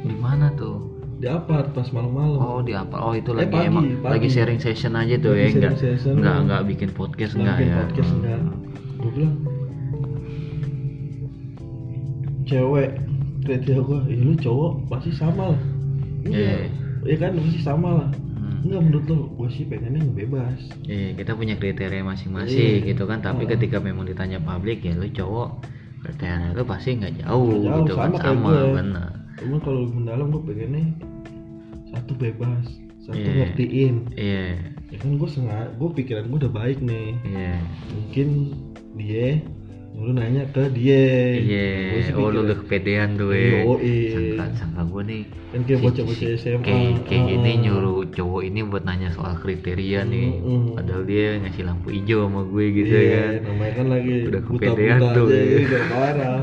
gimana 0.00 0.46
tuh 0.54 0.76
di 1.18 1.26
apart 1.26 1.66
pas 1.72 1.88
malam-malam 1.88 2.38
Oh 2.38 2.60
di 2.60 2.70
apa? 2.72 2.94
Oh 2.96 3.10
itu 3.10 3.30
Eh, 3.32 3.42
lagi 3.42 3.50
pagi, 3.50 3.66
emang 3.66 3.84
pagi. 3.98 4.12
lagi 4.14 4.28
sharing 4.30 4.58
session 4.58 4.94
aja 4.94 5.18
tuh 5.18 5.32
Lagi 5.32 5.42
ya 5.42 5.46
enggak 5.50 5.74
session. 5.76 6.14
enggak 6.14 6.36
enggak 6.40 6.62
bikin 6.64 6.90
podcast 6.90 7.32
Nggak 7.32 7.42
enggak 7.42 7.58
bikin 7.58 7.68
ya. 7.68 7.78
podcast 7.80 8.08
Hmm. 8.08 8.16
enggak 8.16 8.40
gue 8.96 9.10
bilang 9.12 9.34
cewek 12.44 12.90
kriteria 13.40 13.80
gue 13.80 13.98
ya 14.06 14.16
lu 14.20 14.34
cowok 14.36 14.72
pasti 14.86 15.10
sama 15.12 15.44
lah 15.50 15.60
iya 16.24 16.70
ya 17.04 17.16
kan 17.16 17.36
pasti 17.36 17.60
sama 17.60 17.90
lah 17.96 18.10
Hmm. 18.38 18.62
enggak 18.64 18.80
menurut 18.80 19.06
lu 19.06 19.16
gue 19.34 19.48
sih 19.50 19.64
pengennya 19.64 19.98
yang 20.00 20.14
bebas 20.16 20.58
Iya, 20.84 21.08
kita 21.14 21.34
punya 21.34 21.54
kriteria 21.54 22.00
masing-masing 22.00 22.54
Iya. 22.80 22.88
gitu 22.88 23.04
kan. 23.04 23.20
Tapi 23.20 23.42
Heeh. 23.42 23.52
ketika 23.52 23.76
memang 23.76 24.02
ditanya 24.04 24.38
publik 24.38 24.80
ya 24.80 24.94
lu 24.94 25.04
cowok 25.06 25.48
kriteria 26.00 26.52
lu 26.52 26.62
pasti 26.62 26.88
nggak 26.94 27.14
jauh, 27.18 27.48
Nggak 27.48 27.62
jauh, 27.64 27.80
gitu 27.80 27.92
kan 27.92 28.02
sama 28.04 28.18
kayak 28.18 28.34
sama 28.34 28.48
gue. 28.48 28.62
benar. 28.74 29.10
Emang 29.38 29.60
kalau 29.60 29.82
mendalam 29.86 30.26
gue 30.28 30.42
pengennya 30.44 30.84
satu 31.88 32.12
bebas, 32.14 32.64
satu 33.00 33.18
Iya. 33.18 33.34
ngertiin. 33.44 33.94
Iya. 34.12 34.44
Ya 34.88 34.96
kan 34.98 35.10
gue 35.14 35.28
sengaja, 35.28 35.68
gue 35.70 35.88
pikiran 35.94 36.24
gue 36.26 36.38
udah 36.38 36.52
baik 36.52 36.78
nih. 36.80 37.08
Iya. 37.22 37.54
Mungkin 37.92 38.28
dia, 38.94 39.42
lu 39.98 40.10
nanya 40.12 40.46
ke 40.48 40.70
dia. 40.70 41.04
Iya. 41.34 41.66
Oh 42.14 42.30
lu 42.30 42.42
udah 42.42 42.56
kepedean 42.56 43.14
tuh 43.14 43.30
ya. 43.30 43.66
Yoi. 43.66 43.96
Sangka 44.36 44.44
sangka 44.56 44.82
gue 44.86 45.02
nih 45.04 45.22
Kan 45.48 45.60
kayak 45.64 45.80
bocah-bocah 45.82 46.28
si- 46.28 46.38
SMA. 46.38 46.62
Kayak 46.62 46.92
kayak 47.04 47.22
gini 47.26 47.50
Ah. 47.50 47.56
nyuruh 47.60 47.98
cowok 48.08 48.42
ini 48.42 48.60
buat 48.62 48.84
nanya 48.84 49.10
soal 49.10 49.34
kriteria 49.36 50.00
nih. 50.04 50.28
Mm-mm. 50.30 50.62
Padahal 50.72 51.02
dia 51.02 51.24
ngasih 51.38 51.62
lampu 51.62 51.88
hijau 51.90 52.20
sama 52.24 52.40
gue 52.44 52.64
gitu 52.70 52.94
iya, 52.94 53.18
kan. 53.18 53.32
namanya 53.44 53.72
kan 53.74 53.86
lagi 53.88 54.14
Udah 54.24 54.42
kepedean 54.44 54.98
aja, 54.98 55.08
tuh, 55.12 55.26
ya, 55.26 55.42
ya. 55.42 55.58
udah 55.58 55.82
parah. 55.88 56.40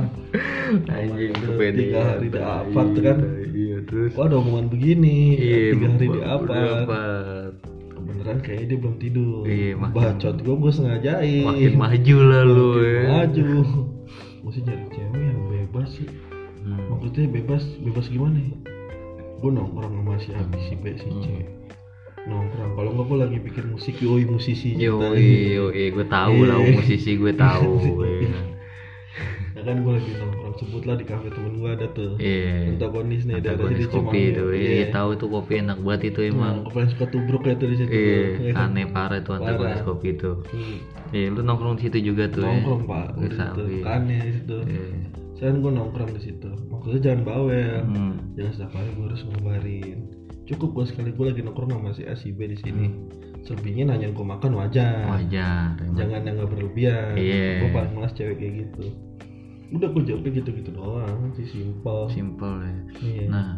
Anjing 0.91 1.33
kepedean. 1.33 1.75
Tiga 1.79 2.01
hari 2.03 2.27
di 2.27 2.39
apart 2.41 2.91
kan. 2.97 3.17
Iya 3.55 3.77
terus. 3.85 4.11
Wah 4.13 4.25
ada 4.25 4.35
omongan 4.35 4.65
begini, 4.67 5.17
Iya, 5.37 5.57
tiga 5.71 5.87
hari 5.89 6.07
di 6.09 6.19
apart. 6.21 7.53
Beneran 8.25 8.41
kayaknya 8.41 8.65
dia 8.65 8.77
belum 8.81 8.95
tidur. 8.97 9.41
Iya, 9.45 9.69
makin- 9.77 9.93
Bacot 9.95 10.35
gue, 10.41 10.55
gue 10.57 10.71
sengajain. 10.73 11.45
Makin 11.45 11.73
maju 11.77 12.17
lah 12.25 12.41
lu 12.43 12.69
Makin 12.73 12.89
ya. 12.89 13.03
maju. 13.07 13.45
Gue 14.41 14.51
sih 14.51 14.61
nyari 14.61 14.85
cewek 14.89 15.21
yang 15.21 15.41
bebas 15.47 15.87
sih. 15.93 16.07
Hmm. 16.65 16.81
Maksudnya 16.89 17.29
bebas, 17.31 17.63
bebas 17.79 18.05
gimana 18.09 18.37
ya? 18.41 18.55
Gue 19.37 19.51
nongkrong 19.53 19.93
sama 19.93 20.13
si 20.17 20.29
A, 20.33 20.41
si 20.59 20.73
B, 20.73 20.97
si 20.97 21.05
C. 21.05 21.25
Hmm. 21.29 21.45
Nongkrong. 22.25 22.71
Kalau 22.73 22.89
nggak 22.91 23.05
gue 23.05 23.17
lagi 23.21 23.37
bikin 23.39 23.65
musik, 23.69 23.95
yoi 24.01 24.25
musisi. 24.25 24.73
Yo, 24.73 24.97
ceritanya. 24.97 25.53
yo, 25.53 25.65
gue 25.69 26.05
tahu 26.09 26.37
lah 26.43 26.57
Iya. 26.59 26.73
musisi 26.73 27.11
gue 27.13 27.33
tahu. 27.35 27.71
ya. 29.55 29.57
Ya 29.57 29.61
kan 29.63 29.75
gue 29.81 29.93
lagi 29.95 30.11
nongkrong 30.13 30.55
sebutlah 30.59 30.95
di 30.95 31.05
kafe 31.07 31.27
temen 31.31 31.53
gue 31.55 31.69
ada 31.71 31.87
tuh. 31.89 32.11
Iya. 32.19 32.75
Antagonis 32.75 33.21
nih 33.23 33.33
Antagonis 33.39 33.79
sini 33.79 33.87
kopi 33.89 34.19
itu, 34.29 34.45
iya 34.51 34.85
tahu 34.91 35.09
tuh 35.15 35.29
kopi 35.31 35.53
enak 35.63 35.79
banget 35.79 36.01
itu 36.11 36.19
emang. 36.27 36.55
Emang 36.61 36.75
yang 36.75 36.89
suka 36.91 37.05
tubruk 37.07 37.43
ya 37.43 37.55
tuh 37.55 37.67
di 37.67 37.75
situ. 37.77 37.89
Iya, 37.89 38.19
Ya 38.37 38.51
kan? 38.59 38.69
aneh 38.69 38.85
parah 38.85 39.19
tuh 39.19 39.33
antagonis 39.33 39.79
Parah. 39.79 39.87
kopi 39.87 40.07
itu. 40.11 40.31
Hmm. 40.45 40.77
Iya, 41.09 41.27
lu 41.31 41.41
nongkrong 41.41 41.75
di 41.79 41.83
situ 41.87 41.97
juga 42.03 42.27
tuh. 42.27 42.43
ya? 42.43 42.51
Nongkrong 42.51 42.81
pak, 42.83 43.07
Wih, 43.15 43.23
di 43.23 43.29
situ. 43.33 43.61
Kan 43.81 44.01
ya 44.05 44.19
di 44.19 44.31
situ. 44.35 44.57
Iya. 44.61 44.85
Sekarang 45.35 45.57
gue 45.59 45.71
nongkrong 45.73 46.11
di 46.11 46.21
situ. 46.21 46.49
Maksudnya 46.67 46.99
jangan 47.01 47.21
bawel. 47.23 47.79
Hmm. 47.87 48.13
Jangan 48.35 48.51
setiap 48.51 48.71
hari 48.75 48.89
gue 48.91 49.05
harus 49.07 49.21
ngabarin. 49.25 49.97
Cukup 50.45 50.69
gue 50.73 50.85
sekali 50.85 51.09
gue 51.09 51.25
lagi 51.25 51.41
nongkrong 51.41 51.71
sama 51.71 51.89
si 51.91 52.03
A 52.03 52.13
si 52.13 52.29
B 52.29 52.45
di 52.45 52.55
sini. 52.55 52.87
Selebihnya 53.41 53.85
nanya 53.87 54.09
gue 54.09 54.25
makan 54.25 54.57
wajar. 54.57 55.05
Wajar. 55.05 55.77
Jangan 55.93 56.21
yang 56.23 56.35
nggak 56.35 56.49
berlebihan. 56.49 57.13
Iya. 57.13 57.61
Gue 57.61 57.69
paling 57.71 57.93
malas 57.93 58.11
cewek 58.13 58.35
kayak 58.37 58.53
gitu. 58.63 58.83
Udah 59.73 59.87
gue 59.89 60.03
jawabnya 60.05 60.31
gitu-gitu 60.37 60.69
doang 60.73 61.33
sih 61.33 61.47
simple. 61.49 62.05
Simple 62.11 62.55
ya. 62.61 62.75
Iya. 63.01 63.25
Nah, 63.27 63.49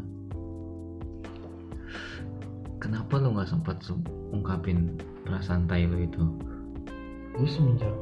kenapa 2.80 3.20
lu 3.20 3.36
nggak 3.36 3.50
sempat 3.50 3.82
se- 3.84 3.98
ungkapin 4.32 4.96
perasaan 5.26 5.68
tai 5.68 5.84
lu 5.84 6.04
itu? 6.04 6.24
gue 7.38 7.46
semenjak 7.46 7.94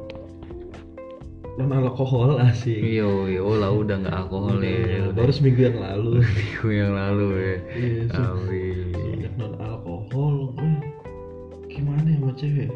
non 1.56 1.72
alkohol 1.72 2.36
asik. 2.40 2.80
Yo, 2.80 3.28
yo 3.28 3.56
lah 3.56 3.72
udah 3.72 4.00
nggak 4.04 4.12
alkohol 4.12 4.60
ya. 4.60 4.76
Iya, 4.76 5.00
baru 5.12 5.32
seminggu 5.32 5.60
yang 5.72 5.78
lalu. 5.80 6.20
minggu 6.36 6.68
yang 6.68 6.92
lalu 6.92 7.28
ya. 7.32 7.56
Iya, 7.72 8.02
Tapi 8.12 8.60
semenjak 8.92 9.32
non 9.40 9.52
alkohol 9.60 10.52
gue 10.56 10.72
gimana 11.68 12.04
ya 12.08 12.16
sama 12.20 12.32
cewek? 12.36 12.70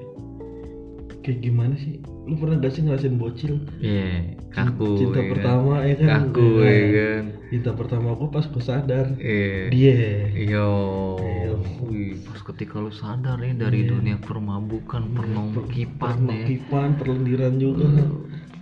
Kayak 1.20 1.38
gimana 1.44 1.74
sih? 1.76 2.00
Lu 2.24 2.36
pernah 2.40 2.56
gak 2.60 2.72
sih 2.72 2.82
ngerasain 2.84 3.16
bocil? 3.20 3.54
Iya, 3.80 4.36
kaku. 4.50 4.90
Cinta 4.96 5.16
ya 5.16 5.22
kan? 5.22 5.30
pertama 5.32 5.72
ya 5.80 5.94
kan? 5.94 6.08
Kaku 6.28 6.46
Iya. 6.58 6.70
ya 6.70 6.86
kan. 6.90 7.24
Cinta 7.50 7.70
pertama 7.72 8.08
gue 8.12 8.28
pas 8.28 8.44
gue 8.44 8.62
sadar 8.62 9.06
Iya. 9.16 9.54
dia. 9.68 9.98
Yo, 10.36 10.70
Iya. 11.16 11.52
wih, 11.82 12.14
pas 12.22 12.40
ketika 12.44 12.78
lu 12.78 12.90
sadar 12.90 13.38
ya 13.38 13.52
dari 13.52 13.82
Iya. 13.82 13.90
dunia 13.90 14.16
permabukan, 14.18 15.02
pernongkipan 15.08 16.16
ya, 16.20 16.46
Pernokipan, 16.46 16.88
perlendiran 16.94 17.54
juga. 17.56 17.86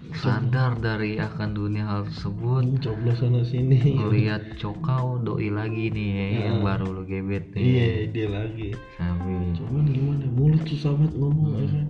sadar 0.09 0.80
dari 0.80 1.21
akan 1.21 1.52
dunia 1.52 1.85
hal 1.85 2.09
tersebut, 2.09 2.80
Coblos 2.80 3.21
sana 3.21 3.45
sini. 3.45 3.76
ngelihat 3.95 4.57
cokau 4.57 5.21
doi 5.21 5.52
lagi 5.52 5.92
nih 5.92 6.09
ya, 6.09 6.26
Iya. 6.26 6.40
yang 6.49 6.59
baru 6.64 6.87
lu 6.90 7.02
gebet 7.04 7.52
nih. 7.52 7.61
Iya, 7.61 7.87
dia 8.09 8.28
lagi. 8.28 8.73
Sabi. 8.97 9.52
Cuman 9.52 9.85
gimana? 9.85 10.25
Mulut 10.33 10.64
susah 10.64 10.97
banget 10.97 11.12
ngomong 11.12 11.52
ya 11.54 11.66
kan? 11.71 11.87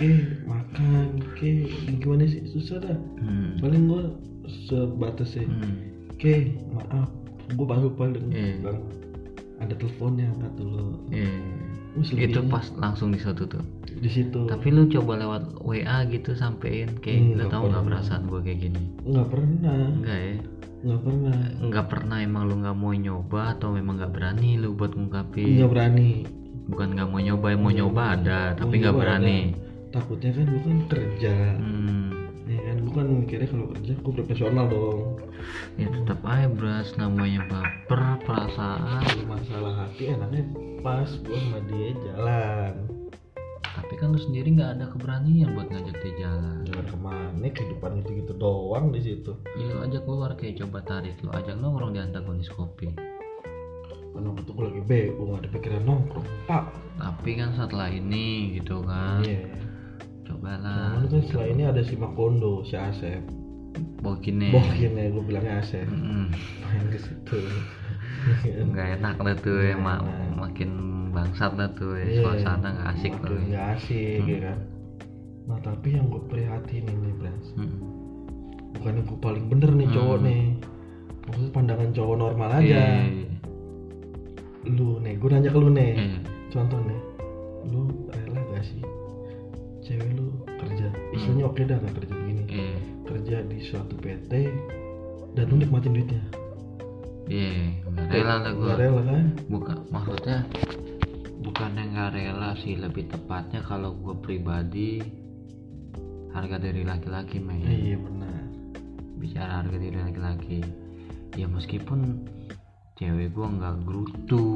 Ke 0.00 0.08
makan, 0.48 1.20
ke 1.36 1.68
gimana 2.00 2.24
sih? 2.24 2.40
Susah 2.48 2.80
dah. 2.80 2.96
Hmm. 3.20 3.60
Paling 3.60 3.84
gue 3.84 4.02
sebatas 4.64 5.36
ya. 5.36 5.44
Hmm. 5.44 5.76
Ke 6.16 6.56
maaf, 6.72 7.12
gue 7.50 7.66
baru 7.66 7.92
paling 7.92 8.32
Iya. 8.32 8.56
bilang 8.58 8.80
ada 9.60 9.74
teleponnya 9.76 10.24
angkat 10.30 10.52
dulu. 10.56 10.96
Iya. 11.10 11.28
Selebihnya 12.00 12.32
Itu 12.32 12.40
pas 12.46 12.64
langsung 12.74 13.10
di 13.10 13.18
situ 13.18 13.44
tuh. 13.44 13.60
di 13.90 14.08
situ. 14.08 14.46
Tapi 14.46 14.70
lu 14.70 14.88
coba 14.88 15.18
lewat 15.18 15.42
WA 15.60 16.06
gitu 16.06 16.32
sampein 16.32 16.88
kayak 16.98 17.20
lu 17.20 17.30
Nggak 17.36 17.50
tahu 17.50 17.64
nggak 17.68 17.84
perasaan 17.84 18.22
gue 18.24 18.40
kayak 18.40 18.58
gini? 18.62 18.82
nggak 19.04 19.26
pernah, 19.28 19.76
Enggak 19.92 20.18
ya? 20.18 20.36
nggak 20.80 21.00
pernah, 21.04 21.36
nggak 21.60 21.86
pernah 21.92 22.16
emang 22.18 22.42
lu 22.48 22.54
nggak 22.56 22.72
mau 22.72 22.92
nyoba 22.96 23.52
atau 23.52 23.68
memang 23.68 24.00
nggak 24.00 24.12
berani 24.16 24.56
lu 24.56 24.72
buat 24.72 24.96
ngungkapin 24.96 25.60
nggak 25.60 25.68
berani. 25.68 26.10
bukan 26.72 26.88
nggak 26.96 27.04
mau 27.04 27.20
nyoba 27.20 27.46
mau 27.52 27.68
nyoba 27.68 28.02
ada 28.16 28.40
tapi 28.56 28.80
nggak 28.80 28.96
berani 28.96 29.38
ada. 29.52 29.69
Takutnya 29.90 30.30
kan 30.30 30.46
gue 30.46 30.60
kan 30.62 30.78
kerja, 30.86 31.34
hmm, 31.58 32.08
ya 32.46 32.60
kan 32.62 32.78
bukan 32.86 33.04
mikirnya 33.20 33.48
kalau 33.50 33.66
kerja 33.74 33.92
gue 33.92 34.12
profesional 34.14 34.66
dong. 34.66 35.18
ya 35.74 35.88
tetap 35.88 36.20
aja 36.22 36.46
bras 36.46 36.92
namanya 36.94 37.42
baper 37.48 38.02
perasaan 38.22 39.02
masalah 39.24 39.72
hati 39.82 40.12
enaknya 40.12 40.44
pas 40.78 41.08
gue 41.08 41.32
sama 41.34 41.58
dia 41.66 41.90
jalan. 41.96 42.74
tapi 43.64 43.94
kan 43.96 44.12
lu 44.12 44.20
sendiri 44.20 44.52
nggak 44.52 44.76
ada 44.76 44.84
keberanian 44.92 45.56
buat 45.56 45.72
ngajak 45.72 45.96
dia 45.98 46.12
jalan 46.20 46.60
Jalan 46.68 46.86
ke 46.86 46.98
mana? 47.00 47.46
Kehidupan 47.50 47.90
gitu 48.04 48.10
gitu 48.20 48.32
doang 48.36 48.92
di 48.92 49.00
situ. 49.00 49.32
ya 49.56 49.66
lu 49.66 49.80
ajak 49.80 50.02
keluar 50.04 50.30
kayak 50.36 50.60
coba 50.60 50.78
tarik 50.84 51.16
lu 51.18 51.32
ajak 51.32 51.56
nongkrong 51.56 51.96
di 51.96 52.00
antagonis 52.00 52.46
kopi 52.46 52.92
Karena 54.12 54.26
waktu 54.28 54.42
itu 54.44 54.52
gue 54.52 54.64
lagi 54.68 54.82
bego 54.84 55.22
nggak 55.24 55.40
ada 55.40 55.48
pikiran 55.50 55.82
nongkrong. 55.82 56.26
Pak. 56.46 56.64
tapi 56.94 57.30
kan 57.34 57.56
setelah 57.56 57.88
ini 57.88 58.26
gitu 58.54 58.84
kan 58.84 59.24
Iya. 59.24 59.40
Cobalah 60.30 60.94
Cuman 60.94 61.06
kan 61.06 61.20
setelah 61.20 61.48
ini 61.48 61.62
ada 61.64 61.82
si 61.82 61.94
Makondo, 61.94 62.62
si 62.62 62.74
Asep. 62.74 63.22
bokinnya 64.00 64.50
Bokin 64.50 64.92
ya 64.92 65.06
gue 65.08 65.22
bilangnya 65.22 65.54
Asep. 65.58 65.86
Mm-mm. 65.86 66.30
Main 66.60 66.86
ke 66.88 66.98
situ. 66.98 67.38
nggak 68.66 68.98
enak 68.98 69.16
lah 69.16 69.34
tuh 69.36 69.58
ya 69.58 69.74
mak 69.74 70.00
makin 70.34 70.70
bangsat 71.10 71.52
lah 71.54 71.70
tuh 71.70 71.94
ya 71.94 72.04
Iya, 72.06 72.20
suasana 72.20 72.68
nggak 72.70 72.88
asik 72.92 73.14
ya. 73.16 73.38
nggak 73.40 73.66
asik 73.74 74.20
ya 74.22 74.38
kan. 74.42 74.58
Nah 75.46 75.58
tapi 75.60 75.88
yang 75.90 76.06
gue 76.06 76.22
prihatin 76.24 76.84
ini 76.84 77.10
Brans 77.12 77.46
Hmm. 77.52 77.78
Bukan 78.70 78.92
yang 78.94 79.04
gue 79.04 79.18
paling 79.18 79.44
bener 79.46 79.70
nih 79.72 79.88
cowok 79.88 80.16
Hmm. 80.16 80.26
nih 80.26 80.42
Maksudnya 81.20 81.50
pandangan 81.52 81.90
cowok 81.90 82.16
normal 82.16 82.48
aja 82.52 82.64
Iya, 82.64 82.84
Lu 84.66 84.98
nih, 84.98 85.14
gue 85.16 85.28
nanya 85.28 85.48
ke 85.48 85.58
lu 85.58 85.68
nih 85.70 85.90
iya. 85.94 86.18
Contoh 86.48 86.80
nih 86.80 87.00
Lu 87.66 87.80
Istilahnya 91.20 91.44
oke 91.44 91.60
dah 91.62 91.76
gak 91.78 91.94
kerja 91.94 92.14
begini 92.14 92.42
Iya. 92.48 92.76
Kerja 93.04 93.36
di 93.44 93.58
suatu 93.60 93.94
PT 93.94 94.32
Dan 95.30 95.44
lu 95.46 95.56
nikmatin 95.58 95.92
duitnya 95.92 96.22
iya 97.28 97.78
nggak 97.86 98.10
rela 98.10 98.34
lah 98.36 98.50
gue 98.50 98.64
Nggak 98.64 98.78
rela 98.80 99.00
kan 99.06 99.24
bukan 99.46 99.76
maksudnya 99.86 100.38
bukan 101.40 101.70
yang 101.72 101.88
nggak 101.94 102.10
rela 102.12 102.50
sih 102.58 102.74
lebih 102.74 103.06
tepatnya 103.06 103.62
kalau 103.62 103.94
gue 103.94 104.18
pribadi 104.18 104.98
harga 106.30 106.58
diri 106.58 106.82
laki-laki 106.82 107.38
men 107.38 107.62
iya 107.62 107.94
benar 107.94 108.34
bicara 109.14 109.62
harga 109.62 109.78
diri 109.78 109.98
laki-laki 110.00 110.58
ya 111.34 111.46
meskipun 111.46 112.26
cewek 112.96 113.30
gue 113.30 113.46
nggak 113.48 113.76
gerutu 113.82 114.46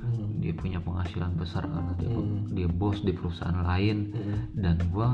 Hmm. 0.00 0.42
dia 0.42 0.50
punya 0.50 0.82
penghasilan 0.82 1.38
besar 1.38 1.62
karena 1.62 1.94
dia 1.94 2.10
Hmm. 2.10 2.50
dia 2.50 2.66
bos 2.66 2.98
di 3.00 3.14
perusahaan 3.14 3.62
lain 3.62 4.10
Hmm. 4.10 4.38
dan 4.58 4.82
gue 4.82 5.08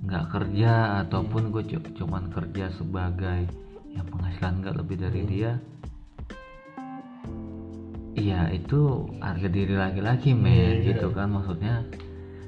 nggak 0.00 0.26
kerja 0.28 0.72
ataupun 1.00 1.50
gue 1.50 1.62
cu- 1.66 1.92
cuman 1.94 2.28
kerja 2.28 2.72
sebagai 2.72 3.44
yang 3.90 4.06
penghasilan 4.06 4.60
nggak 4.60 4.76
lebih 4.76 4.96
dari 4.98 5.20
Hmm. 5.20 5.28
dia 5.28 5.52
iya 8.12 8.50
itu 8.50 8.80
harga 9.18 9.48
diri 9.48 9.74
laki-laki 9.74 10.32
men 10.32 10.80
Iya. 10.80 10.94
gitu 10.94 11.08
kan 11.10 11.30
maksudnya 11.30 11.84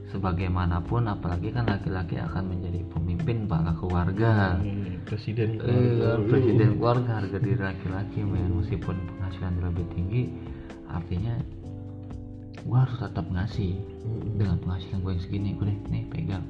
sebagaimanapun 0.09 1.07
apalagi 1.07 1.49
kan 1.51 1.65
laki-laki 1.67 2.17
akan 2.19 2.45
menjadi 2.47 2.85
pemimpin 2.87 3.47
kepala 3.47 3.73
keluarga 3.75 4.33
Hmm, 4.55 5.01
presiden 5.03 5.57
Eh, 5.57 5.63
keluarga. 5.63 6.29
presiden 6.29 6.69
keluarga 6.77 7.11
harga 7.15 7.39
diri 7.39 7.61
laki-laki 7.63 8.21
men 8.23 8.49
meskipun 8.55 8.97
penghasilan 9.09 9.55
lebih 9.63 9.87
tinggi 9.91 10.23
artinya 10.87 11.37
gue 12.59 12.79
harus 12.79 12.97
tetap 12.99 13.27
ngasih 13.27 13.73
Hmm. 13.75 14.37
dengan 14.37 14.57
penghasilan 14.59 14.99
gue 15.01 15.11
yang 15.11 15.23
segini 15.23 15.51
udah 15.55 15.77
nih 15.87 16.05
pegang 16.07 16.45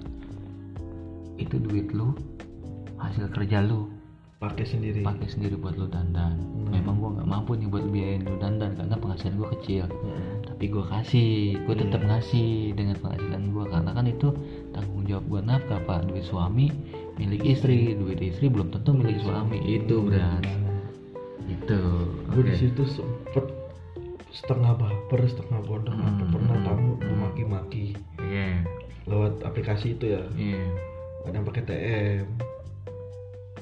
itu 1.40 1.56
duit 1.60 1.88
lu 1.92 2.12
hasil 3.00 3.28
kerja 3.32 3.64
lu. 3.64 3.90
Pakai 4.42 4.66
sendiri. 4.66 5.06
Pakai 5.06 5.30
sendiri 5.30 5.54
buat 5.54 5.78
lu 5.78 5.86
dandan. 5.86 6.34
Memang 6.66 6.98
gue 6.98 7.10
nggak 7.14 7.28
mampu 7.30 7.54
nih 7.54 7.70
buat 7.70 7.86
biayain 7.86 8.26
lu 8.26 8.34
dandan 8.42 8.74
karena 8.74 8.98
penghasilan 8.98 9.38
gue 9.38 9.48
kecil. 9.58 9.86
Hmm. 9.86 10.30
tapi 10.42 10.70
gue 10.78 10.84
kasih 10.94 11.58
gue 11.66 11.74
tetap 11.74 12.02
ngasih 12.06 12.74
dengan 12.78 12.94
penghasilan 13.02 13.42
gue 13.50 13.64
karena 13.66 13.90
kan 13.94 14.06
itu 14.06 14.28
tanggung 14.74 15.02
jawab 15.06 15.24
gue 15.30 15.40
nafkah 15.46 15.80
pak? 15.86 16.10
Duit 16.10 16.26
suami 16.26 16.70
milik 17.18 17.42
istri 17.46 17.94
duit 17.94 18.18
istri 18.18 18.50
belum 18.50 18.74
tentu 18.74 18.90
milik 18.94 19.22
suami. 19.22 19.58
Itu 19.62 20.06
berat 20.06 20.42
itu 21.50 21.78
gue 22.30 22.42
oke 22.42 22.48
di 22.48 22.54
situ 22.54 22.82
sempet 22.86 23.46
setengah 24.32 24.74
baper 24.78 25.20
setengah 25.26 25.60
bodoh 25.66 25.92
Hmm, 25.92 26.30
pernah 26.32 26.56
hmm, 26.56 26.66
tamu 26.66 26.92
hmm. 26.98 27.16
maki-maki. 27.20 27.84
Iya. 28.18 28.64
Lewat 29.06 29.42
aplikasi 29.46 29.98
itu 29.98 30.18
ya? 30.18 30.22
Iya 30.34 30.91
ada 31.22 31.34
yang 31.34 31.46
pakai 31.46 31.62
TM 31.64 32.26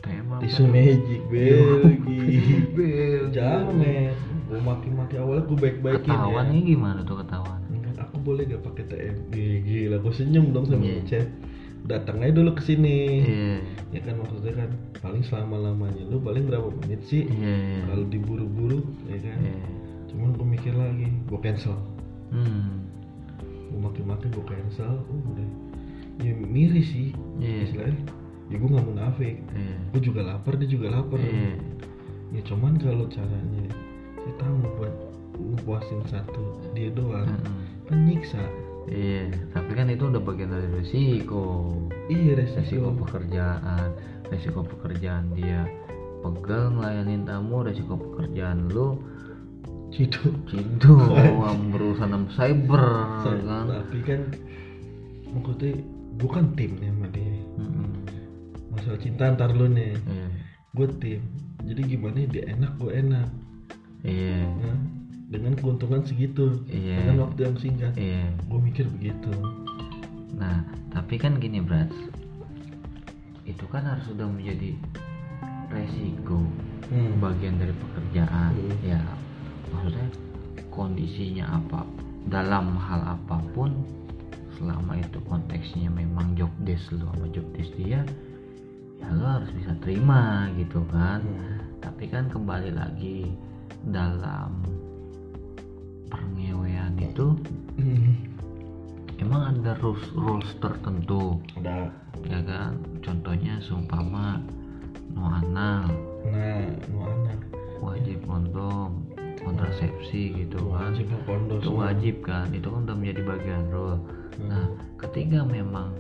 tema 0.00 0.34
tisu 0.40 0.64
magic 0.64 1.20
Belgi 1.28 2.56
Belgi. 2.72 3.30
jamet 3.36 4.16
gue 4.48 4.58
maki-maki 4.58 5.14
awalnya 5.20 5.44
gue 5.46 5.58
baik-baikin 5.60 6.10
ya. 6.10 6.16
Ketahuannya 6.18 6.60
gimana 6.64 7.00
tuh 7.04 7.20
ketahuan 7.22 7.60
aku 8.00 8.16
boleh 8.26 8.42
gak 8.48 8.64
pakai 8.64 8.84
TM 8.88 9.16
Gila, 9.30 9.96
gue 10.00 10.12
senyum 10.12 10.50
dong 10.56 10.66
sama 10.66 10.82
Iya. 10.82 11.04
chat. 11.06 11.28
Datang 11.80 12.20
aja 12.20 12.32
dulu 12.32 12.52
ke 12.56 12.62
sini. 12.64 13.22
Iya. 13.22 13.54
Ya 13.92 14.00
kan 14.02 14.18
maksudnya 14.20 14.52
kan 14.56 14.70
paling 14.98 15.22
selama 15.22 15.56
lamanya 15.60 16.02
lu 16.08 16.18
paling 16.18 16.48
berapa 16.48 16.68
menit 16.84 17.04
sih? 17.06 17.28
Iya 17.28 17.86
kalau 17.86 18.04
diburu-buru 18.08 18.80
ya 19.06 19.20
kan? 19.20 19.36
Iya. 19.40 19.62
Cuman 20.10 20.28
gue 20.34 20.46
mikir 20.48 20.72
lagi 20.74 21.06
gue 21.12 21.38
cancel. 21.38 21.76
Hmm. 22.34 22.82
Gue 23.70 23.78
maki-maki 23.78 24.26
gue 24.32 24.44
cancel 24.48 24.96
uh, 25.06 25.28
udah 25.30 25.48
ya 26.20 26.32
miris 26.36 26.88
sih. 26.88 27.10
Iya. 27.40 27.64
istilahnya 27.66 28.02
ya 28.50 28.56
gue 28.58 28.68
nggak 28.68 28.86
munafik. 28.86 29.36
Iya. 29.50 29.76
Gue 29.90 30.00
juga 30.04 30.20
lapar 30.26 30.52
dia 30.56 30.68
juga 30.68 30.86
lapar. 30.92 31.18
Iya. 31.18 31.56
Ya 32.30 32.40
cuman 32.46 32.78
kalau 32.78 33.10
caranya 33.10 33.64
saya 34.20 34.34
tahu 34.38 34.56
buat 34.76 34.94
ngepuasin 35.34 36.00
satu 36.06 36.42
dia 36.72 36.92
doang. 36.92 37.26
Mm-mm. 37.26 37.88
kan 37.88 37.98
nyiksa 38.06 38.42
Iya, 38.90 39.30
tapi 39.54 39.76
kan 39.76 39.86
itu 39.86 40.08
udah 40.08 40.18
bagian 40.18 40.50
dari 40.50 40.66
resiko. 40.72 41.70
iya 42.10 42.34
Resiko. 42.34 42.58
Resiko 42.58 42.88
pekerjaan, 42.96 43.88
resiko 44.32 44.60
pekerjaan 44.66 45.30
dia 45.36 45.62
pegel 46.20 46.74
ngelayanin 46.74 47.22
tamu, 47.22 47.62
resiko 47.62 47.94
pekerjaan 47.94 48.66
lu 48.68 48.98
Cidu 49.90 50.30
cidu 50.46 51.02
berurusan 51.70 52.10
sama 52.14 52.28
cyber 52.34 52.84
kan. 53.42 53.66
tapi 53.68 53.98
kan 54.06 54.20
maksudnya 55.28 55.82
gue 56.16 56.30
kan 56.30 56.46
tim 56.54 56.72
nih 56.76 56.90
sama 56.90 57.06
dia 57.10 57.30
Mm-mm. 57.56 57.90
masalah 58.70 58.98
cinta 58.98 59.22
antar 59.28 59.50
lu 59.52 59.66
nih 59.66 59.94
Iya, 59.96 60.26
gue 60.72 60.86
tim 60.98 61.20
jadi 61.60 61.80
gimana 61.86 62.24
dia 62.24 62.44
enak 62.48 62.72
gue 62.76 62.90
enak 62.90 63.28
iya, 64.02 64.42
Nah, 64.58 64.76
dengan 65.30 65.54
keuntungan 65.54 66.02
segitu 66.02 66.58
Iya. 66.66 67.04
dengan 67.04 67.16
waktu 67.24 67.40
yang 67.44 67.56
singkat 67.56 67.92
iya. 67.94 68.24
gue 68.40 68.58
mikir 68.58 68.86
begitu 68.90 69.30
Nah, 70.30 70.64
tapi 70.88 71.20
kan 71.20 71.36
gini, 71.36 71.60
Brats. 71.60 71.92
Itu 73.44 73.68
kan 73.68 73.84
harus 73.84 74.08
sudah 74.08 74.24
menjadi 74.24 74.72
resiko 75.68 76.40
Hmm. 76.88 77.20
bagian 77.20 77.54
dari 77.54 77.70
pekerjaan 77.70 78.50
Hmm. 78.50 78.80
ya 78.82 78.98
maksudnya 79.68 80.06
kondisinya 80.72 81.46
apa 81.54 81.86
dalam 82.26 82.74
hal 82.74 83.04
apa 83.14 83.38
pun 83.52 83.70
selama 84.60 85.00
itu 85.00 85.18
konteksnya 85.24 85.88
memang 85.88 86.36
job 86.36 86.52
desk 86.62 86.92
lu 86.92 87.00
sama 87.08 87.26
job 87.32 87.48
desk 87.56 87.72
dia 87.80 88.04
ya 89.00 89.08
lu 89.08 89.24
harus 89.24 89.48
bisa 89.56 89.72
terima 89.80 90.52
gitu 90.60 90.84
kan. 90.92 91.24
Hmm. 91.24 91.64
tapi 91.80 92.04
kan 92.04 92.28
kembali 92.28 92.76
lagi 92.76 93.32
dalam 93.88 94.60
pengewean 96.12 96.92
itu 97.00 97.32
Hmm. 97.80 98.12
emang 99.16 99.56
ada 99.56 99.72
rules 99.80 100.04
rules 100.12 100.50
tertentu. 100.60 101.40
Ada. 101.56 101.88
Ya 102.28 102.40
kan? 102.44 102.76
Contohnya 103.00 103.56
seumpama 103.64 104.36
no 105.16 105.24
anal. 105.24 105.88
Nah 106.28 106.68
mau 106.92 107.08
anak 107.08 107.40
wajib 107.80 108.20
kondom 108.28 109.08
kontrasepsi 109.40 110.44
gitu 110.44 110.60
kan. 110.68 110.92
wajib 110.92 111.08
itu 111.56 111.70
wajib 111.72 112.16
kan? 112.20 112.52
Itu 112.52 112.68
kan 112.68 112.84
udah 112.84 112.96
menjadi 113.00 113.20
bagian 113.24 113.64
rule 113.72 113.96
nah 114.46 114.66
ketika 115.02 115.44
memang 115.44 115.92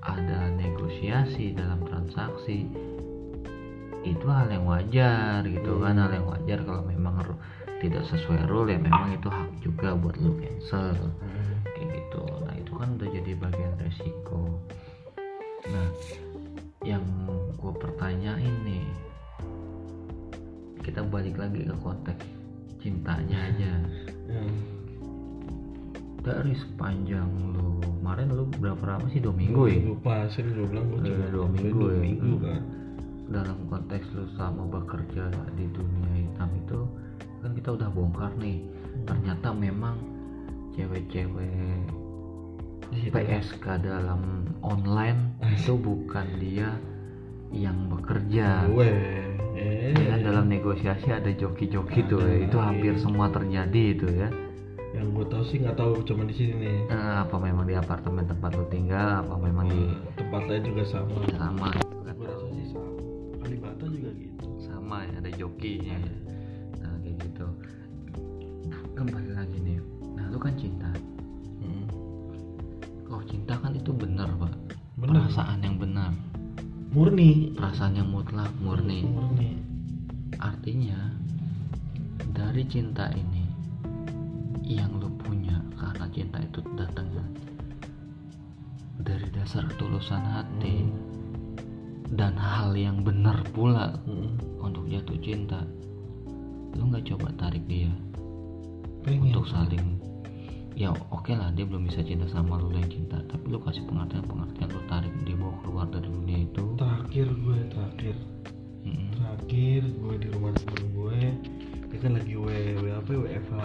ada 0.00 0.52
negosiasi 0.54 1.52
dalam 1.56 1.82
transaksi 1.84 2.68
itu 4.00 4.26
hal 4.28 4.48
yang 4.48 4.64
wajar 4.64 5.44
gitu 5.44 5.76
kan 5.80 6.00
hal 6.00 6.08
yang 6.08 6.24
wajar 6.24 6.58
kalau 6.64 6.82
memang 6.88 7.20
tidak 7.80 8.04
sesuai 8.12 8.44
rule 8.46 8.68
ya 8.68 8.76
memang 8.76 9.16
itu 9.16 9.28
hak 9.32 9.50
juga 9.64 9.96
buat 9.96 10.14
lu 10.20 10.36
cancel. 10.36 10.92
Hmm. 11.00 11.64
kayak 11.72 11.88
gitu. 11.96 12.22
Nah 12.44 12.54
itu 12.60 12.72
kan 12.76 12.88
udah 13.00 13.08
jadi 13.08 13.32
bagian 13.40 13.72
resiko. 13.80 14.60
Nah 15.72 15.88
yang 16.84 17.04
gue 17.56 17.72
pertanyain 17.80 18.56
nih 18.68 18.84
kita 20.84 21.00
balik 21.08 21.40
lagi 21.40 21.64
ke 21.64 21.74
konteks 21.80 22.24
cintanya 22.78 23.48
aja. 23.50 23.72
Ya. 24.30 24.46
dari 26.22 26.54
sepanjang 26.54 27.26
lu 27.50 27.59
kemarin 28.00 28.26
lu 28.30 28.44
berapa 28.54 28.84
lama 28.88 29.06
sih 29.08 29.20
dua 29.20 29.32
minggu 29.32 29.62
ya 29.66 29.78
Gue 29.82 29.98
pasin 30.00 30.44
gue 30.48 30.66
bilang 30.66 30.86
gue 30.88 30.98
Eh, 30.98 31.06
cuma 31.06 31.26
dua 31.28 31.44
sampai 31.44 31.54
minggu 31.54 31.76
dua 31.78 31.90
ya. 31.90 32.00
minggu 32.00 32.32
Hmm. 32.32 32.42
kan 32.42 32.62
dalam 33.30 33.58
konteks 33.64 34.06
lu 34.10 34.24
selama 34.32 34.62
bekerja 34.72 35.24
di 35.54 35.64
dunia 35.68 36.10
hitam 36.16 36.50
itu 36.56 36.80
kan 37.38 37.50
kita 37.52 37.68
udah 37.70 37.88
bongkar 37.88 38.32
nih 38.36 38.58
ternyata 39.02 39.48
memang 39.50 39.96
cewek-cewek 40.72 41.52
Iya. 42.90 43.06
PSK 43.08 43.64
dalam 43.80 44.18
online 44.60 45.38
itu 45.46 45.78
bukan 45.78 46.26
dia 46.36 46.74
yang 47.48 47.86
bekerja 47.86 48.66
gue 48.66 48.90
eh 49.54 49.94
ya 49.94 50.04
kan 50.08 50.20
dalam 50.24 50.44
negosiasi 50.48 51.06
ada 51.08 51.30
joki-joki 51.30 52.02
tuh 52.04 52.18
ya. 52.18 52.46
Itu 52.46 52.58
hampir 52.58 52.92
iya. 52.92 52.98
semua 52.98 53.26
terjadi 53.28 53.82
itu 53.92 54.06
ya 54.10 54.28
yang 54.90 55.14
gue 55.14 55.26
tahu 55.30 55.42
sih 55.46 55.62
nggak 55.62 55.78
tahu 55.78 56.02
cuma 56.02 56.26
di 56.26 56.34
sini 56.34 56.54
nih. 56.58 56.78
Eh, 56.90 57.14
apa 57.22 57.38
memang 57.38 57.62
di 57.62 57.78
apartemen 57.78 58.26
tempat 58.26 58.58
lu 58.58 58.66
tinggal 58.66 59.22
apa 59.22 59.34
memang 59.38 59.70
di 59.70 59.82
tempat 60.18 60.42
lain 60.50 60.62
juga 60.66 60.82
sama. 60.82 61.14
Sama 61.30 61.70
gue 62.20 62.26
rasa 62.26 62.46
sih 62.52 62.66
sama. 62.74 62.90
Kalibata 63.40 63.84
juga 63.88 64.10
gitu. 64.18 64.44
Sama 64.60 65.06
ya 65.06 65.14
ada 65.22 65.30
jokinya 65.32 65.96
ya. 65.96 66.14
nah 66.82 66.92
kayak 67.00 67.16
gitu. 67.22 67.46
Kembali 68.98 69.30
lagi 69.32 69.56
nih. 69.62 69.78
Nah 70.18 70.26
lu 70.28 70.38
kan 70.42 70.52
cinta. 70.58 70.90
Hmm. 71.60 71.84
oh 73.08 73.22
cinta 73.24 73.54
kan 73.62 73.72
itu 73.72 73.94
benar 73.94 74.28
pak. 74.36 74.52
Benar. 75.00 75.30
perasaan 75.30 75.64
yang 75.64 75.78
benar. 75.78 76.12
Murni. 76.90 77.54
Perasaan 77.54 77.94
yang 77.94 78.10
mutlak 78.10 78.50
murni. 78.58 79.06
Murni. 79.06 79.56
Artinya 80.36 81.14
dari 82.36 82.68
cinta 82.68 83.08
ini 83.16 83.39
yang 84.70 85.02
lu 85.02 85.10
punya 85.18 85.58
karena 85.74 86.06
cinta 86.14 86.38
itu 86.38 86.62
datangnya 86.78 87.26
dari 89.02 89.26
dasar 89.34 89.66
ketulusan 89.66 90.22
hati 90.22 90.86
dan 92.14 92.38
hal 92.38 92.74
yang 92.78 93.02
benar 93.02 93.42
pula 93.50 93.98
Hmm. 94.06 94.38
untuk 94.62 94.86
jatuh 94.86 95.18
cinta 95.18 95.66
lu 96.78 96.86
nggak 96.86 97.02
coba 97.10 97.34
tarik 97.34 97.66
dia 97.66 97.90
pengen. 99.02 99.34
untuk 99.34 99.46
saling 99.50 99.98
ya 100.78 100.94
oke 101.10 101.34
lah 101.34 101.50
dia 101.50 101.66
belum 101.66 101.90
bisa 101.90 102.06
cinta 102.06 102.30
sama 102.30 102.62
lu 102.62 102.70
yang 102.70 102.86
cinta 102.86 103.18
tapi 103.26 103.50
lu 103.50 103.58
kasih 103.58 103.82
pengertian 103.90 104.22
pengertian 104.22 104.68
lu 104.70 104.82
tarik 104.86 105.12
dia 105.26 105.34
mau 105.34 105.50
keluar 105.66 105.86
dari 105.90 106.06
dunia 106.06 106.38
itu. 106.46 106.62
Terakhir 106.78 107.26
gue 107.26 107.58
terakhir. 107.74 108.16
Mm-mm. 108.80 109.12
terakhir 109.12 109.82
gue 109.92 110.14
di 110.16 110.26
rumah 110.32 110.52
temen 110.56 110.84
gue 110.96 111.20
dia 111.90 111.98
kan 112.00 112.12
lagi 112.16 112.32
W, 112.32 112.48
W 112.80 112.86
apa 112.96 113.10
WFH 113.12 113.60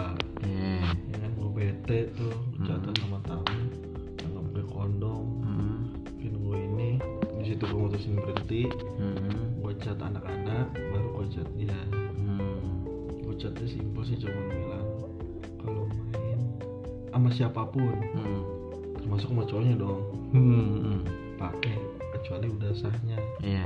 bete 1.86 2.10
tuh 2.12 2.34
jatuh 2.60 2.90
Hmm. 2.90 2.98
sama 2.98 3.18
tamu 3.22 3.46
nggak 4.18 4.42
pakai 4.44 4.64
kondom 4.66 5.22
mungkin 6.02 6.32
gue 6.36 6.58
ini 6.60 6.90
di 7.38 7.44
situ 7.46 7.62
gue 7.62 7.78
mutusin 7.78 8.18
berhenti 8.18 8.66
Mm-mm. 8.98 9.62
gue 9.62 9.72
chat 9.78 9.94
anak-anak 9.96 10.66
baru 10.74 11.08
gue 11.14 11.26
chat 11.30 11.46
dia 11.54 11.78
Mm. 12.18 12.82
gue 13.22 13.34
chatnya 13.36 13.66
simpel 13.68 14.02
sih 14.02 14.18
cuma 14.18 14.34
bilang 14.50 14.88
kalau 15.56 15.86
main 16.10 16.40
sama 17.08 17.30
siapa 17.30 17.62
pun 17.64 17.94
Mm. 18.12 18.42
termasuk 18.98 19.30
sama 19.30 19.46
cowoknya 19.46 19.74
dong 19.78 20.02
Mm-mm. 20.34 21.06
pakai 21.38 21.78
kecuali 22.12 22.50
udah 22.50 22.74
sahnya 22.74 23.18
Iya. 23.38 23.62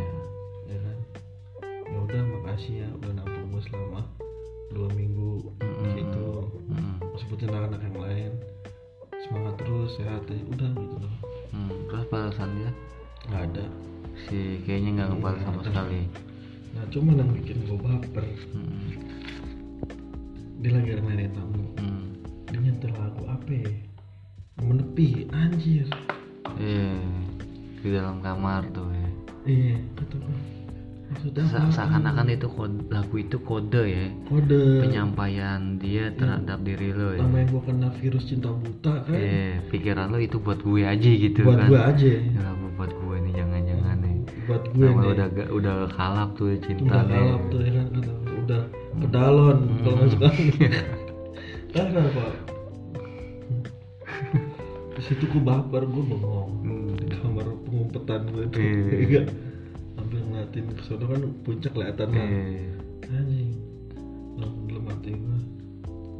Cuman 16.90 17.22
yang 17.22 17.30
bikin 17.38 17.58
gue 17.64 17.78
baper. 17.78 18.26
Mm. 18.50 18.90
dia 20.60 20.70
lagi 20.76 20.90
ada 20.98 21.26
tamu. 21.32 21.64
Mm. 21.78 22.04
dia 22.50 22.58
nyetel 22.58 22.92
lagu 22.98 23.22
apa 23.30 23.50
ya? 23.54 23.72
Menepi 24.60 25.30
anjir. 25.32 25.86
Iya. 26.60 26.98
di 27.80 27.88
dalam 27.88 28.20
kamar 28.20 28.66
tuh 28.74 28.90
ya. 28.92 29.08
Iya 29.48 29.76
kata 29.96 30.16
gue 30.20 30.60
maksudnya 31.10 31.42
seakan-akan 31.74 32.26
itu 32.30 32.46
kode, 32.46 32.86
lagu 32.86 33.14
itu 33.18 33.36
kode 33.42 33.82
ya. 33.82 34.06
Kode. 34.30 34.62
Penyampaian 34.86 35.80
dia 35.82 36.14
terhadap 36.14 36.62
diri 36.62 36.94
lo 36.94 37.18
ya. 37.18 37.20
Sama 37.24 37.36
yang 37.42 37.50
gue 37.50 37.62
kena 37.66 37.88
virus 37.98 38.24
cinta 38.30 38.50
buta 38.54 38.94
kan? 39.04 39.16
Iya, 39.18 39.58
pikiran 39.74 40.06
lo 40.14 40.18
itu 40.22 40.38
buat 40.38 40.62
gue 40.62 40.82
aja 40.86 41.10
gitu 41.10 41.42
buat 41.42 41.58
kan. 41.58 41.68
gue 41.68 41.80
aja. 41.82 42.12
Ya, 42.14 42.50
buat 44.50 44.62
gue 44.68 44.82
Nama 44.82 44.98
nih 44.98 45.10
udah 45.14 45.28
udah 45.54 45.76
kalap 45.90 46.30
tuh 46.34 46.58
cinta 46.58 46.82
udah 46.84 47.02
nih. 47.06 47.14
kalap 47.14 47.42
tuh 47.46 47.60
ya 47.60 47.70
kan? 47.72 47.86
Udah 48.40 48.60
pedalon 48.98 49.58
kalau 49.80 49.94
nggak 49.96 50.10
suka 50.10 50.28
kan 51.70 51.84
kenapa 51.86 52.24
di 54.90 55.02
situ 55.02 55.24
gue 55.24 55.40
baper 55.40 55.82
gue 55.86 56.04
bengong. 56.04 56.50
Hmm. 56.60 56.92
di 56.98 57.16
kamar 57.16 57.46
pengumpetan 57.64 58.20
gue 58.28 58.44
tuh 58.50 58.60
Iya. 58.60 58.96
iya 59.00 59.22
sambil 59.94 60.20
ngeliatin 60.24 60.66
ke 60.68 60.82
sono 60.82 61.04
kan 61.06 61.20
puncak 61.42 61.70
kelihatan 61.72 62.08
lah. 62.10 62.20
Iya. 62.20 62.74
anjing. 63.10 63.50
Dalam 64.34 64.52
dalam 64.66 64.84
hati 64.86 65.10
gue 65.12 65.36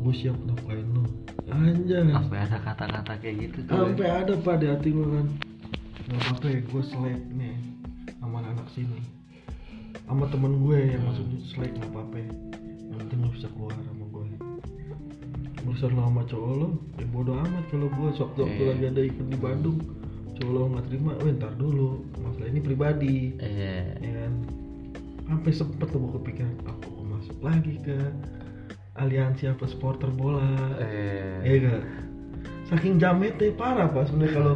gue 0.01 0.15
siap 0.15 0.37
nafkain 0.41 0.87
lu? 0.89 1.05
Anjay. 1.47 2.09
Sampai 2.09 2.39
ada 2.41 2.59
kata-kata 2.59 3.13
kayak 3.19 3.37
gitu 3.43 3.59
tuh 3.65 3.69
ya. 3.69 3.81
sampai 3.83 4.07
ada 4.09 4.33
pak 4.39 4.55
di 4.57 4.67
hati 4.67 4.89
gue 4.91 5.07
kan. 5.09 5.27
Nggak 6.01 6.21
apa-apa 6.21 6.47
ya 6.47 6.59
gue 6.63 6.83
selek 6.85 7.21
nih 7.33 7.55
sini 8.73 9.01
sama 10.07 10.27
temen 10.27 10.63
gue 10.63 10.79
yang 10.91 11.03
maksudnya 11.03 11.39
selek 11.45 11.73
nggak 11.75 11.91
apa-apa 11.91 12.17
ya. 12.19 12.33
yang 12.91 12.97
penting 13.01 13.19
lo 13.21 13.29
bisa 13.31 13.47
keluar 13.55 13.75
sama 13.83 14.05
gue 14.07 14.25
urusan 15.61 15.91
lo 15.93 16.03
sama 16.03 16.23
cowok 16.27 16.53
lo 16.57 16.69
ya 16.97 17.07
bodo 17.09 17.33
amat 17.37 17.65
kalau 17.71 17.89
gue 17.89 18.09
sewaktu 18.15 18.39
waktu 18.43 18.61
Iya. 18.61 18.71
lagi 18.73 18.85
ada 18.89 19.01
event 19.05 19.29
di 19.29 19.39
Bandung 19.39 19.79
cowok 20.35 20.51
lo 20.51 20.61
nggak 20.73 20.85
terima 20.89 21.13
weh 21.21 21.33
ntar 21.37 21.53
dulu 21.55 21.89
masalah 22.19 22.49
ini 22.49 22.61
pribadi 22.61 23.17
Iya. 23.39 23.77
ya 23.99 24.11
kan 24.17 24.33
sampai 25.29 25.53
sempet 25.55 25.87
tuh 25.87 25.99
gue 26.01 26.13
kepikiran 26.19 26.55
aku 26.67 26.87
mau 26.97 27.07
masuk 27.15 27.39
lagi 27.39 27.75
ke 27.81 27.97
aliansi 28.97 29.47
apa 29.47 29.65
supporter 29.67 30.11
bola 30.11 30.43
Iya. 30.81 31.45
Iya 31.45 31.57
gak? 31.69 31.83
Saking 32.67 32.99
jametnya 32.99 33.51
parah 33.55 33.91
pak 33.91 34.07
sebenarnya 34.07 34.31
kalau 34.33 34.55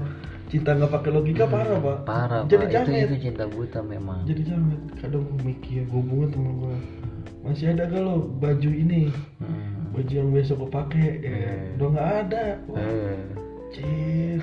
cinta 0.55 0.71
nggak 0.73 0.93
pakai 0.93 1.11
logika 1.11 1.45
parah 1.45 1.77
pak. 1.77 1.97
parah 2.05 2.43
Jadi 2.45 2.55
pak 2.57 2.71
itu 2.71 2.75
jamet. 2.87 3.05
itu 3.05 3.17
cinta 3.21 3.45
buta 3.45 3.81
memang 3.81 4.19
Jadi 4.23 4.43
jamet. 4.45 4.81
Kadang 4.97 5.23
gue 5.27 5.41
mikir, 5.43 5.83
gue 5.83 5.99
hubungin 5.99 6.29
temen 6.31 6.53
gue. 6.57 6.77
Masih 7.43 7.67
ada 7.69 7.85
gak 7.85 7.99
lo 7.99 8.15
baju 8.33 8.71
ini? 8.71 9.11
Hmm. 9.37 9.91
Baju 9.91 10.13
yang 10.13 10.31
besok 10.31 10.57
gue 10.61 10.71
pakai? 10.71 11.09
Ya, 11.19 11.29
Iya. 11.29 11.55
Udah 11.75 11.89
nggak 11.91 12.11
ada. 12.23 12.45
Wah, 12.65 12.79
Iya. 12.79 13.15
cip. 13.69 14.43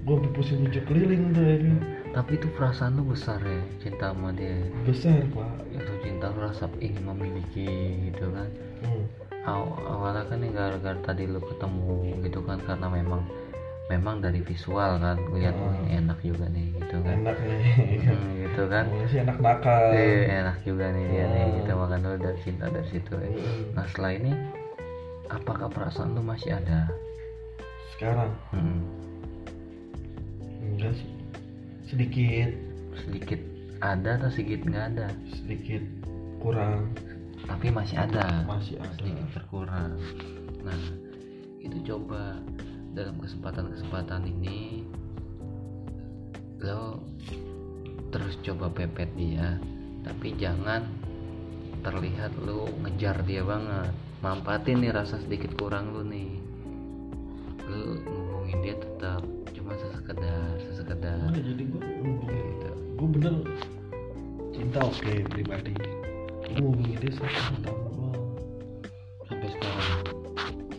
Gue 0.00 0.16
pusing 0.30 0.60
tujuh 0.62 0.82
keliling 0.84 1.32
tuh 1.32 1.42
ya 1.42 1.56
kan. 1.58 1.76
tapi 2.14 2.38
itu 2.38 2.46
perasaan 2.48 2.94
lu 2.94 3.08
besar 3.08 3.42
ya 3.42 3.58
cinta 3.80 4.14
sama 4.14 4.30
dia 4.30 4.54
Besar 4.84 5.18
pak. 5.26 5.50
itu 5.66 5.92
cinta 6.00 6.30
lu 6.30 6.46
rasa 6.46 6.70
ingin 6.78 7.02
memiliki 7.04 7.66
gitu 8.06 8.30
kan 8.30 8.46
Hmm. 8.80 9.02
Aw- 9.42 9.82
awalnya 9.84 10.22
kan 10.24 10.38
nih 10.38 10.52
gara-gara 10.52 10.94
tadi 11.02 11.26
lu 11.26 11.42
ketemu 11.42 11.90
gitu 12.22 12.38
kan 12.40 12.62
karena 12.62 12.86
memang 12.86 13.26
memang 13.86 14.16
dari 14.18 14.40
visual 14.40 14.96
kan 14.96 15.20
lihat 15.30 15.52
oh, 15.54 15.76
enak 15.84 16.16
juga 16.18 16.48
nih 16.48 16.72
gitu 16.74 16.96
kan 16.98 17.16
Enak 17.20 17.36
nih. 17.38 17.60
Hmm, 18.02 18.30
gitu 18.40 18.62
kan 18.66 18.84
Awalnya 18.86 19.06
sih 19.06 19.18
enak 19.20 19.38
nakal. 19.38 19.82
Eh, 19.92 20.24
enak 20.26 20.56
juga 20.62 20.84
nih 20.88 21.04
dia 21.06 21.24
nih 21.26 21.42
Hmm. 21.44 21.56
gitu 21.58 21.72
makan 21.74 21.98
lu 22.00 22.16
dari 22.16 22.38
cinta 22.40 22.66
dari 22.66 22.88
situ 22.88 23.12
ya. 23.12 23.28
Hmm. 23.28 23.62
nah 23.72 23.84
setelah 23.86 24.12
ini 24.14 24.32
apakah 25.26 25.68
perasaan 25.68 26.12
lu 26.12 26.22
masih 26.22 26.50
ada 26.52 26.88
Sekarang 27.92 28.32
Hmm, 28.50 28.80
enggak 30.64 30.92
sih. 30.94 31.08
Sedikit, 31.84 32.50
sedikit 32.96 33.40
ada 33.78 34.16
atau 34.16 34.28
sedikit 34.28 34.64
nggak 34.64 34.86
ada 34.90 35.06
sedikit 35.30 35.82
kurang. 36.38 36.88
tapi 37.44 37.68
masih 37.68 37.96
ada 37.98 38.40
Masih 38.42 38.80
ada. 38.80 38.88
sedikit 38.96 39.28
berkurang 39.30 40.00
nah 40.60 40.80
itu 41.60 41.76
coba 41.84 42.40
dalam 42.94 43.18
kesempatan-kesempatan 43.18 44.22
ini 44.30 44.86
lo 46.62 47.02
terus 48.14 48.38
coba 48.46 48.70
pepet 48.70 49.10
dia 49.18 49.58
tapi 50.06 50.32
jangan 50.38 50.86
terlihat 51.84 52.32
lo 52.40 52.70
ngejar 52.86 53.20
dia 53.28 53.44
banget. 53.44 53.92
Mampatin 54.24 54.80
nih 54.80 54.88
rasa 54.94 55.20
sedikit 55.20 55.52
kurang 55.60 55.92
lu 55.92 56.00
nih. 56.08 56.32
Lu 57.68 58.00
ngomongin 58.08 58.58
dia 58.64 58.74
tetap 58.80 59.20
cuma 59.52 59.76
sesekedar 59.76 60.56
sesekedar 60.72 61.28
Enggak, 61.28 61.44
jadi 61.44 61.64
gue 61.68 61.82
gitu. 61.84 62.70
Gue 62.96 63.08
bener 63.20 63.34
cinta 64.56 64.80
oke 64.80 65.14
pribadi. 65.28 65.74
Gue 65.76 66.62
ngubungin 66.62 66.96
dia 67.02 67.12
satu 67.12 67.28
tahun 67.28 67.60
doang. 67.68 68.24
Sampai 69.28 69.48
sekarang 69.52 70.00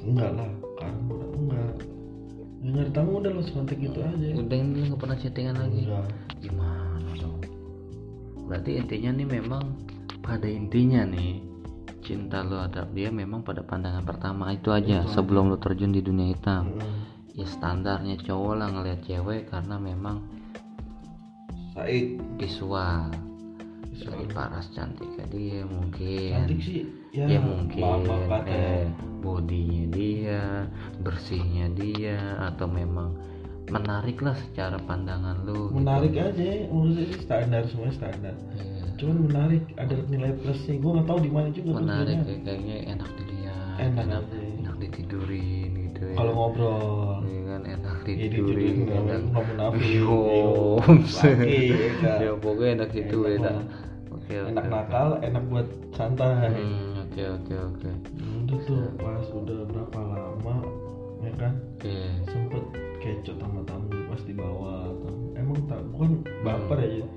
enggak 0.06 0.32
lah 0.34 0.55
nyari 2.76 2.92
tamu 2.92 3.24
udah 3.24 3.32
lo 3.32 3.42
semantik 3.42 3.80
gitu 3.80 4.00
aja. 4.04 4.28
udah 4.36 4.58
ini 4.60 4.80
nggak 4.92 5.00
pernah 5.00 5.18
chattingan 5.18 5.56
lagi. 5.56 5.82
Enggak 5.88 6.08
gimana 6.44 7.10
dong? 7.16 7.40
Berarti 8.52 8.72
intinya 8.76 9.12
nih 9.16 9.28
memang 9.40 9.64
pada 10.20 10.48
intinya 10.50 11.02
nih 11.08 11.40
cinta 12.06 12.46
lo 12.46 12.62
terhadap 12.70 12.94
dia 12.94 13.10
memang 13.10 13.42
pada 13.42 13.66
pandangan 13.66 14.06
pertama 14.06 14.54
itu 14.54 14.70
aja 14.70 15.02
Itu 15.02 15.10
aja. 15.10 15.14
sebelum 15.16 15.50
lo 15.50 15.58
terjun 15.58 15.96
di 15.96 16.04
dunia 16.04 16.30
hitam. 16.36 16.76
Mm. 16.78 17.02
ya 17.36 17.44
standarnya 17.52 18.16
cowok 18.24 18.54
lah 18.56 18.68
ngeliat 18.72 19.04
cewek 19.04 19.52
karena 19.52 19.76
memang 19.76 20.24
Said. 21.76 22.16
Visual. 22.40 23.12
Dari 23.96 24.28
paras 24.32 24.72
cantiknya 24.72 25.26
dia 25.28 25.60
mungkin. 25.68 26.32
Cantik 26.32 26.60
sih. 26.64 26.84
Ya, 27.12 27.28
ya 27.28 27.40
mungkin. 27.44 27.80
maaf 27.84 28.24
kata 28.28 28.52
ya. 28.52 28.88
Bodinya 29.26 29.84
dia 29.90 30.42
bersihnya 31.02 31.66
dia 31.74 32.18
atau 32.46 32.70
memang 32.70 33.18
menarik 33.66 34.22
lah 34.22 34.38
secara 34.38 34.78
pandangan 34.78 35.42
lu 35.42 35.74
gitu. 35.74 35.82
menarik 35.82 36.14
aja 36.14 36.70
menurut 36.70 37.02
saya 37.02 37.18
standar 37.18 37.62
semua 37.66 37.90
standar. 37.90 38.36
Iya. 38.54 38.86
cuman 38.96 39.18
menarik 39.28 39.64
ada 39.76 39.96
nilai 40.08 40.32
plusnya. 40.38 40.78
Gue 40.78 40.92
nggak 40.96 41.08
tahu 41.10 41.20
di 41.20 41.32
mana 41.34 41.48
juga 41.50 41.70
menarik 41.82 42.18
kayak 42.24 42.42
kayaknya 42.46 42.78
enak 42.94 43.10
dilihat 43.18 43.76
Enak 43.76 44.06
enak, 44.08 44.22
aja. 44.24 44.40
enak 44.62 44.76
ditidurin 44.80 45.72
gitu 45.84 46.02
ya. 46.06 46.16
Kalau 46.16 46.32
ngobrol. 46.32 47.20
Iya 47.26 47.42
kan 47.44 47.62
enak 47.66 47.98
ya 48.06 48.14
ditidurin 48.16 48.76
nggak 48.86 49.00
enak 49.02 49.24
laki 49.58 49.92
ya 52.06 52.14
ya 52.22 52.32
pokoknya 52.38 52.72
enak 52.80 52.90
gitu 52.94 53.18
Enak 53.28 53.56
ya 54.26 54.42
nakal 54.54 55.08
enak 55.22 55.44
buat 55.52 55.68
santai. 55.94 56.50
Hmm, 56.54 56.95
oke 57.16 57.48
oke 57.48 57.56
oke. 57.56 57.92
Udah 58.44 58.60
tuh 58.68 58.92
pas 59.00 59.24
udah 59.32 59.60
berapa 59.72 60.00
lama 60.04 60.56
ya 61.24 61.32
kan? 61.40 61.54
Iya. 61.80 62.12
sempet 62.28 62.64
kecot 63.00 63.40
sama 63.40 63.64
tamu 63.64 63.88
pas 64.12 64.20
dibawa 64.28 64.92
emang 65.40 65.64
tak 65.72 65.80
bukan 65.96 66.28
baper 66.44 66.80
ya 66.84 67.08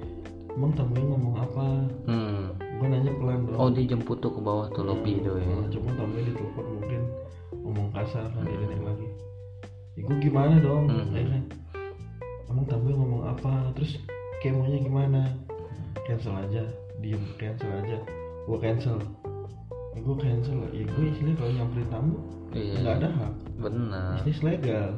emang 0.54 0.70
tamunya 0.78 1.02
ngomong 1.02 1.34
apa? 1.42 1.66
Hmm. 2.06 2.54
Gue 2.78 2.86
nanya 2.86 3.10
pelan 3.10 3.50
dong 3.50 3.58
oh 3.58 3.68
dia 3.74 3.90
jemput 3.90 4.22
tuh 4.22 4.30
ke 4.30 4.38
bawah 4.38 4.70
tuh 4.70 4.86
lobby 4.86 5.18
tuh 5.18 5.34
ya. 5.34 5.50
Nah, 5.50 5.66
cuma 5.66 5.90
tamunya 5.98 6.30
di 6.30 6.32
telepon 6.38 6.66
mungkin 6.78 7.02
ngomong 7.58 7.88
kasar 7.90 8.30
kan 8.30 8.42
dia 8.46 8.66
naik 8.70 8.82
lagi. 8.86 9.08
Ya 9.98 10.00
gue 10.06 10.16
gimana 10.22 10.54
dong? 10.62 10.86
Hmm. 10.86 11.10
ya 11.10 11.26
kan? 11.26 11.42
Emang 12.54 12.64
tamunya 12.70 12.94
ngomong 13.02 13.22
apa? 13.34 13.74
Terus 13.74 13.98
kemonya 14.46 14.78
gimana? 14.78 15.34
Cancel 16.06 16.38
aja 16.38 16.62
diem 17.02 17.34
cancel 17.34 17.66
aja. 17.82 17.98
Gue 18.46 18.58
cancel 18.62 19.02
gue 20.08 20.16
cancel. 20.24 20.58
Ya 20.72 20.84
gue 20.88 21.04
istilahnya 21.12 21.36
kalau 21.36 21.52
nyamperin 21.52 21.88
tamu 21.92 22.16
iya. 22.56 22.74
nggak 22.80 22.94
ada 23.04 23.08
hak. 23.12 23.32
Benar. 23.60 24.12
Bisnis 24.24 24.40
legal. 24.40 24.88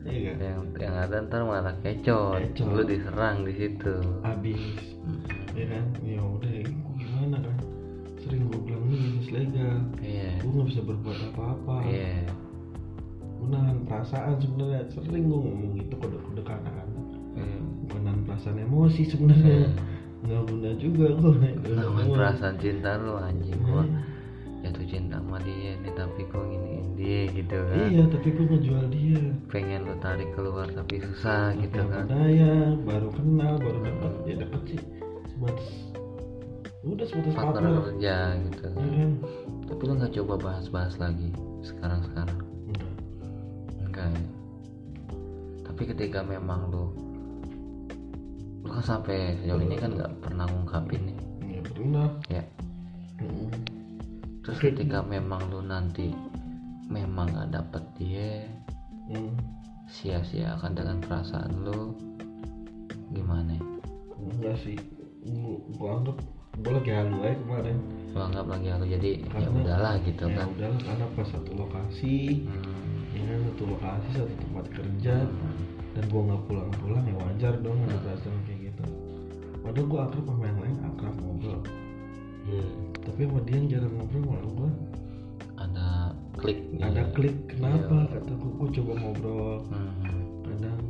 Iya 0.00 0.18
kan 0.32 0.36
yang 0.40 0.60
yang 0.80 0.94
ada 0.96 1.16
ntar 1.24 1.40
malah 1.48 1.76
kecot. 1.80 2.40
Kecot. 2.52 2.68
lu 2.68 2.82
diserang 2.84 3.36
di 3.48 3.52
situ. 3.56 3.94
Habis. 4.20 4.60
Hmm. 5.00 5.56
ya 5.56 5.64
kan? 5.72 5.84
Ya 6.04 6.20
udah 6.20 6.50
gue 6.52 6.94
gimana 7.00 7.36
kan? 7.40 7.56
Sering 8.20 8.42
gue 8.52 8.60
bilang 8.68 8.84
ini 8.84 8.96
bisnis 9.00 9.28
legal. 9.32 9.76
Iya. 10.04 10.30
Gue 10.44 10.50
nggak 10.52 10.68
bisa 10.68 10.80
berbuat 10.84 11.18
apa-apa. 11.32 11.76
Iya. 11.88 12.28
Gue 13.40 13.48
nahan 13.48 13.78
perasaan 13.88 14.36
sebenarnya. 14.44 14.82
Sering 14.92 15.24
gue 15.24 15.38
ngomong 15.40 15.70
gitu 15.80 15.94
ke 15.96 16.52
anak-anak. 16.52 17.06
Iya. 17.30 17.58
bukan 17.88 18.00
nahan 18.04 18.20
perasaan 18.28 18.56
emosi 18.60 19.02
sebenarnya. 19.08 19.72
Nggak 20.20 20.42
guna 20.52 20.70
juga 20.76 21.06
gue 21.16 21.32
Namun 21.72 22.04
perasaan 22.12 22.56
cinta 22.60 23.00
lu 23.00 23.16
anjing 23.16 23.56
gua. 23.64 23.88
Iya. 23.88 23.99
Dia 25.42 25.72
nih 25.80 25.92
tapi 25.96 26.20
kok 26.28 26.44
giniin 26.44 26.86
dia 26.94 27.20
gitu 27.32 27.56
kan. 27.56 27.88
Iya 27.88 28.04
tapi 28.08 28.28
gue 28.30 28.44
ngejual 28.46 28.84
dia? 28.92 29.22
Pengen 29.48 29.80
lu 29.88 29.94
tarik 29.98 30.30
keluar 30.36 30.68
tapi 30.70 31.00
susah 31.00 31.56
gitu 31.58 31.80
Nggak 31.80 31.90
kan. 31.90 32.04
berdaya 32.06 32.52
baru 32.84 33.08
kenal 33.14 33.52
baru 33.58 33.78
deket 33.84 34.12
ya 34.28 34.34
deket 34.44 34.62
sih. 34.68 34.80
Sebatas 35.32 35.68
udah 36.80 37.06
sebatas 37.06 37.34
partner 37.36 37.60
partner. 37.60 37.82
kerja 37.92 38.14
gitu. 38.48 38.66
Ya 38.68 38.90
kan? 38.96 39.10
Tapi 39.70 39.80
lu 39.86 39.92
nggak 39.96 40.12
coba 40.20 40.34
bahas-bahas 40.40 40.94
lagi 40.96 41.28
sekarang 41.60 42.00
sekarang 42.08 42.38
enggak 42.68 42.92
enggak 43.84 44.06
ya. 44.12 44.22
Tapi 45.64 45.82
ketika 45.96 46.20
memang 46.20 46.68
lu 46.68 46.84
lu 48.60 48.68
kan 48.68 48.84
sampai 48.84 49.40
sejauh 49.40 49.62
ini 49.64 49.76
kan 49.80 49.96
nggak 49.96 50.12
pernah 50.20 50.44
ngungkapin 50.44 51.00
nih. 51.08 51.18
Nggak 51.40 51.64
pernah. 51.72 52.08
Ya. 52.28 52.44
Mm. 53.20 53.79
Terus 54.50 54.66
ketika 54.66 54.98
memang 55.06 55.46
lu 55.46 55.62
nanti 55.62 56.10
memang 56.90 57.30
nggak 57.30 57.54
dapet 57.54 57.84
dia 57.94 58.50
Mm. 59.06 59.38
sia-siakan 59.86 60.74
dengan 60.74 60.98
perasaan 60.98 61.62
lu 61.62 61.94
gimana? 63.10 63.54
Ya? 63.54 63.62
enggak 64.18 64.56
sih. 64.58 64.74
Gue 65.22 65.54
gue 65.70 65.86
anggap 65.86 66.18
gue 66.56 66.72
lagi 66.74 66.90
halu 66.90 67.22
aja 67.22 67.38
kemarin. 67.38 67.78
Lu 68.10 68.18
anggap 68.18 68.46
lagi 68.46 68.66
aku 68.70 68.86
jadi 68.86 69.10
ya 69.18 69.26
Karena- 69.30 69.54
udahlah 69.54 69.94
gitu 70.02 70.24
ya 70.26 70.34
kan. 70.34 70.46
udahlah 70.50 70.80
karena 70.82 71.06
pas 71.14 71.26
satu 71.30 71.50
lokasi 71.54 72.14
Hmm. 72.42 73.14
ya 73.14 73.22
kan 73.22 73.38
satu 73.46 73.62
lokasi 73.70 74.08
satu 74.18 74.34
tempat 74.34 74.64
kerja 74.70 75.14
dan 75.90 76.04
gua 76.10 76.22
nggak 76.26 76.42
pulang-pulang 76.46 77.04
ya 77.06 77.14
wajar 77.22 77.54
dong 77.62 77.78
ada 77.86 77.98
perasaan 78.02 78.40
kayak 78.46 78.60
gitu. 78.74 78.84
Padahal 79.62 79.86
gua 79.86 80.00
akrab 80.10 80.24
sama 80.26 80.42
yang 80.42 80.58
lain 80.58 80.76
akrab 80.86 81.14
ngobrol 81.22 81.62
tapi 83.04 83.20
sama 83.26 83.40
dia 83.44 83.58
jarang 83.76 83.92
ngobrol 83.96 84.22
malah 84.28 84.50
gua. 84.56 84.70
Ada 85.60 85.86
klik 86.40 86.60
gitu. 86.72 86.84
Ada 86.84 87.02
ya. 87.04 87.12
klik 87.12 87.36
kenapa? 87.48 87.94
Iya. 87.96 88.12
kata 88.16 88.32
gua, 88.38 88.50
gua 88.56 88.68
coba 88.72 88.92
ngobrol. 88.96 89.58
Hmm. 89.68 89.92
kadang 90.46 90.82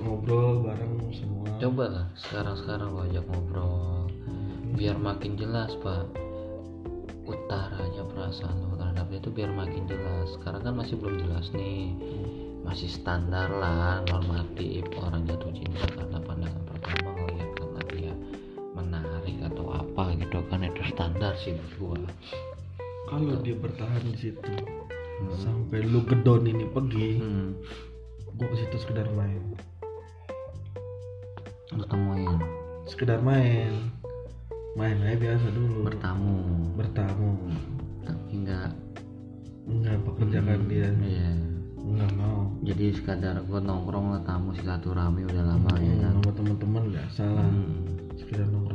ngobrol 0.00 0.52
bareng 0.64 0.94
semua. 1.12 1.46
Coba 1.56 1.84
lah 1.88 2.06
sekarang-sekarang 2.16 2.88
lo 2.92 3.00
ajak 3.08 3.24
ngobrol. 3.28 4.08
Biar 4.76 4.96
makin 5.00 5.32
jelas 5.40 5.72
pak. 5.80 6.06
Utaranya 7.26 8.02
perasaan 8.06 8.56
lo 8.62 8.78
terhadap 8.78 9.06
dia 9.10 9.18
itu 9.18 9.30
biar 9.34 9.50
makin 9.50 9.82
jelas. 9.90 10.30
Sekarang 10.38 10.62
kan 10.62 10.74
masih 10.78 10.94
belum 11.00 11.16
jelas 11.26 11.50
nih. 11.56 11.96
Masih 12.62 12.90
standar 12.90 13.46
lah 13.46 14.02
normatif 14.10 14.86
orang 14.98 15.22
jatuh 15.26 15.54
cinta 15.54 15.86
karena 15.94 16.18
pandangan 16.18 16.65
standar 20.96 21.36
sih 21.36 21.52
buat 21.76 22.00
gua. 22.00 22.10
Kalau 23.06 23.36
dia 23.38 23.52
bertahan 23.54 24.00
di 24.02 24.16
situ 24.16 24.52
Hmm. 25.16 25.32
sampai 25.40 25.80
lu 25.80 26.04
gedon 26.04 26.44
ini 26.44 26.64
pergi 26.66 27.16
hmm. 27.16 27.48
gua 28.32 28.48
ke 28.48 28.56
situ 28.58 28.76
sekedar 28.78 29.08
main. 29.12 29.40
Lu 31.72 31.84
temuin 31.84 32.40
sekedar 32.86 33.20
main. 33.20 33.92
Main 34.72 34.96
aja 35.00 35.16
biasa 35.16 35.46
dulu. 35.52 35.88
Bertamu. 35.88 36.36
Bertamu. 36.76 37.32
Tapi 38.02 38.32
enggak 38.34 38.72
nggak 39.66 39.96
pekerjakan 40.04 40.60
dia. 40.64 40.88
iya. 41.00 41.30
Nggak 41.76 42.12
mau. 42.12 42.52
Jadi 42.60 42.92
sekadar 42.92 43.40
gua 43.44 43.60
nongkrong 43.60 44.12
lah 44.12 44.22
tamu 44.22 44.52
silaturahmi 44.52 45.24
udah 45.24 45.44
lama 45.44 45.72
ya 45.76 45.92
Hmm, 45.92 46.00
kan? 46.02 46.12
sama 46.18 46.30
teman-teman 46.34 46.82
nggak 46.88 47.08
salah. 47.10 47.44
Hmm. 47.46 47.84
sekedar 48.16 48.48
nongkrong. 48.48 48.64
ya 48.64 48.65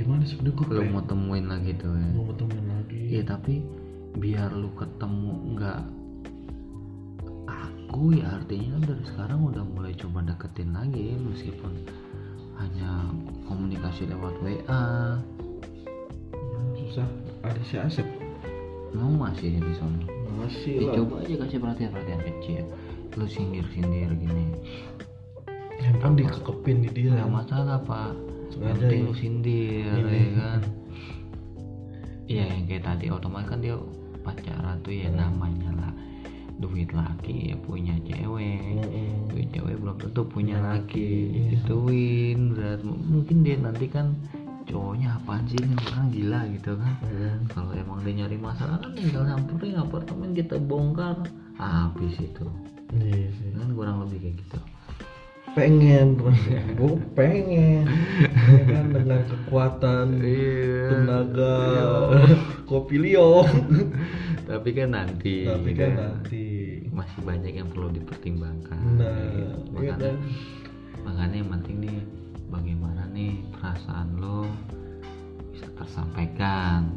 gimana 0.00 0.24
sebenarnya 0.24 0.56
gue 0.56 0.66
lu 0.80 0.82
mau 0.96 1.04
temuin 1.04 1.44
lagi 1.44 1.76
tuh 1.76 1.92
ya. 1.92 2.08
Mau 2.16 2.32
temen 2.32 2.64
lagi. 2.72 3.00
Iya 3.12 3.22
tapi 3.28 3.60
biar 4.16 4.48
lu 4.56 4.72
ketemu 4.72 5.32
nggak 5.52 5.80
aku 7.52 8.16
ya 8.16 8.40
artinya 8.40 8.80
kan 8.80 8.82
dari 8.88 9.04
sekarang 9.04 9.40
udah 9.44 9.62
mulai 9.76 9.92
coba 9.92 10.24
deketin 10.24 10.72
lagi 10.72 11.20
meskipun 11.20 11.84
hanya 12.56 13.12
komunikasi 13.44 14.08
lewat 14.08 14.34
WA 14.40 14.84
susah. 16.80 17.08
Ada 17.44 17.60
si 17.68 17.76
Asep? 17.76 18.08
Mau 18.96 19.12
masih 19.12 19.60
di 19.60 19.74
sana? 19.76 20.00
Masih 20.40 20.80
ya, 20.80 20.88
lah. 20.88 20.94
coba 20.96 21.14
aja 21.20 21.34
kasih 21.44 21.58
perhatian 21.60 21.90
perhatian 21.92 22.20
kecil. 22.24 22.64
Lu 23.20 23.26
sindir 23.28 23.68
sindir 23.68 24.16
gini 24.16 24.56
handphone 25.84 26.16
dikekepin 26.16 26.88
di 26.88 26.88
dia. 26.88 27.12
Nggak 27.20 27.32
masalah 27.32 27.78
pak 27.84 28.39
Ya. 28.58 28.74
lu 29.00 29.14
sindir 29.14 29.86
Ini. 29.86 30.10
ya 30.10 30.28
kan 30.36 30.60
iya 32.26 32.44
yang 32.46 32.64
kayak 32.64 32.84
tadi 32.84 33.06
otomatis 33.08 33.48
kan 33.48 33.58
dia 33.58 33.74
pacaran 34.20 34.76
tuh 34.80 34.92
ya 34.92 35.08
namanya 35.08 35.70
lah 35.74 35.92
duit 36.56 36.92
laki 36.92 37.50
ya 37.50 37.56
punya 37.58 37.96
cewek 38.04 38.76
Mm-mm. 38.76 39.32
duit 39.32 39.48
cewek 39.50 39.76
belum 39.76 39.96
tentu 39.96 40.22
punya 40.22 40.60
laki 40.60 41.32
Iya. 41.32 41.48
gituin 41.56 42.52
berat 42.52 42.80
mungkin 42.84 43.36
dia 43.40 43.56
nanti 43.56 43.86
kan 43.86 44.12
cowoknya 44.66 45.16
apaan 45.16 45.42
sih 45.48 45.58
ini 45.58 45.74
orang 45.88 46.06
gila 46.12 46.40
gitu 46.52 46.72
kan 46.76 46.94
Mm. 47.02 47.38
kalau 47.48 47.72
emang 47.72 47.98
dia 48.04 48.14
nyari 48.14 48.36
masalah 48.36 48.76
kan 48.78 48.92
tinggal 48.92 49.24
samperin 49.24 49.74
apartemen 49.74 50.30
kita 50.30 50.56
bongkar 50.60 51.16
habis 51.56 52.14
itu 52.16 52.46
iya 52.94 53.26
kan 53.56 53.72
kurang 53.72 54.04
lebih 54.04 54.18
kayak 54.20 54.36
gitu 54.38 54.58
pengen. 55.54 56.18
Gue 56.78 56.94
pengen. 57.12 57.84
Ya 58.50 58.62
kan 58.66 58.84
dengan 58.90 59.20
kekuatan 59.26 60.06
Iya. 60.22 60.82
tenaga 60.90 61.56
kopi 62.66 62.96
Leo. 62.98 63.44
Tapi 64.50 64.68
kan 64.74 64.90
nanti 64.90 65.46
tapi 65.46 65.70
kan 65.78 65.94
kan 65.94 65.98
nanti. 66.18 66.46
masih 66.90 67.22
banyak 67.22 67.54
yang 67.54 67.70
perlu 67.70 67.86
dipertimbangkan. 67.94 68.82
Nah 68.98 69.14
gitu. 69.30 69.38
iya 69.38 69.50
makanya 69.70 69.94
kan? 70.10 70.16
makanya 71.06 71.36
yang 71.38 71.50
penting 71.54 71.76
nih 71.86 71.98
bagaimana 72.50 73.06
nih 73.14 73.46
perasaan 73.54 74.18
lo 74.18 74.42
bisa 75.54 75.70
tersampaikan 75.78 76.90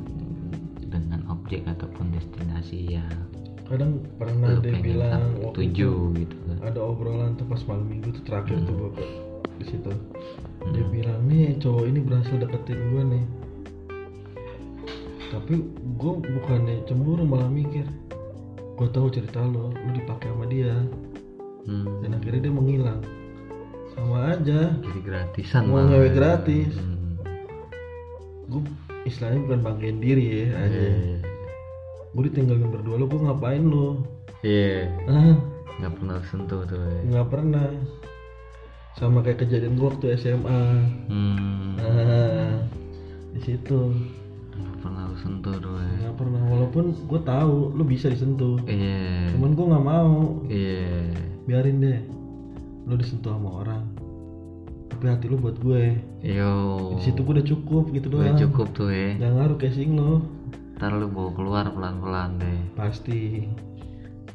dengan 0.82 1.22
objek 1.30 1.62
ataupun 1.70 2.10
destinasi 2.10 2.98
ya 2.98 3.06
kadang 3.74 3.92
pernah 4.16 4.50
dia 4.60 4.76
bilang 4.78 5.22
waktu 5.42 5.58
tuju 5.66 5.92
itu 6.14 6.20
gitu 6.22 6.36
kan 6.46 6.58
ada 6.64 6.80
obrolan 6.80 7.34
tuh 7.34 7.46
pas 7.46 7.62
malam 7.66 7.86
minggu 7.86 8.14
tuh 8.14 8.24
terakhir 8.24 8.58
tuh 8.62 8.74
gue 8.76 8.90
ke 8.94 9.06
di 9.54 9.66
situ 9.68 9.90
dia 10.64 10.80
Hmm. 10.80 10.90
bilang 10.90 11.20
nih 11.26 11.58
cowok 11.58 11.84
ini 11.84 12.00
berhasil 12.00 12.36
deketin 12.38 12.80
gue 12.88 13.04
nih 13.10 13.26
tapi 15.28 15.54
gue 15.96 16.14
bukannya 16.14 16.86
cemburu 16.86 17.24
malah 17.24 17.50
mikir 17.50 17.84
gue 18.74 18.88
tahu 18.90 19.10
cerita 19.10 19.42
lo 19.42 19.70
lo 19.72 19.90
dipakai 19.92 20.30
sama 20.30 20.46
dia 20.46 20.74
Hmm. 21.64 21.88
dan 22.00 22.14
akhirnya 22.14 22.42
dia 22.42 22.54
menghilang 22.54 23.00
sama 23.90 24.32
aja 24.32 24.76
jadi 24.76 25.00
gratisan 25.02 25.64
Mau 25.66 25.80
ngewe 25.82 26.12
gratis. 26.12 26.76
Hmm. 26.76 27.16
gue 28.46 28.62
istilahnya 29.04 29.40
bukan 29.42 29.60
banggain 29.62 29.98
diri 29.98 30.26
ya 30.44 30.60
aja 30.60 30.76
Iya. 30.78 31.18
Gue 32.14 32.24
ditinggalin 32.30 32.70
berdua 32.70 32.96
lo 33.02 33.06
gue 33.10 33.20
ngapain 33.26 33.64
lo 33.66 34.06
iya. 34.46 34.86
Ah 35.10 35.54
nggak 35.82 35.94
pernah 35.98 36.18
sentuh 36.30 36.62
tuh 36.70 36.78
ya. 36.80 37.00
nggak 37.10 37.28
pernah. 37.28 37.68
Sama 38.94 39.26
kayak 39.26 39.42
kejadian 39.42 39.74
gue 39.74 39.90
waktu 39.90 40.06
SMA 40.22 40.62
hmm. 41.10 41.82
nah 41.82 42.62
di 43.34 43.42
situ. 43.42 43.90
Nggak 44.54 44.78
pernah 44.86 45.02
lu 45.10 45.18
sentuh 45.18 45.56
tuh 45.58 45.76
ya. 45.82 45.94
nggak 46.06 46.16
pernah 46.22 46.42
walaupun 46.46 46.86
gue 46.94 47.22
tahu 47.26 47.74
lu 47.74 47.84
bisa 47.84 48.14
disentuh. 48.14 48.62
Iya. 48.70 49.34
Cuman 49.34 49.52
gue 49.58 49.66
nggak 49.66 49.86
mau. 49.86 50.46
Iya. 50.46 51.10
Biarin 51.50 51.82
deh. 51.82 52.00
Lu 52.86 52.94
disentuh 52.94 53.34
sama 53.34 53.66
orang 53.66 53.84
tapi 54.94 55.10
hati 55.10 55.26
lu 55.26 55.42
buat 55.42 55.58
gue. 55.58 55.98
Yo. 56.22 56.54
Di 56.96 57.10
situ 57.10 57.26
gue 57.26 57.34
udah 57.42 57.48
cukup 57.50 57.90
gitu 57.98 58.14
udah 58.14 58.30
doang. 58.30 58.40
cukup 58.40 58.68
tuh 58.78 58.94
ya 58.94 59.18
jangan 59.18 59.36
ngaruh 59.42 59.58
casing 59.58 59.98
lo 59.98 60.22
ntar 60.78 60.92
lu 60.94 61.08
bawa 61.10 61.32
keluar 61.38 61.66
pelan-pelan 61.70 62.42
deh 62.42 62.60
pasti 62.74 63.48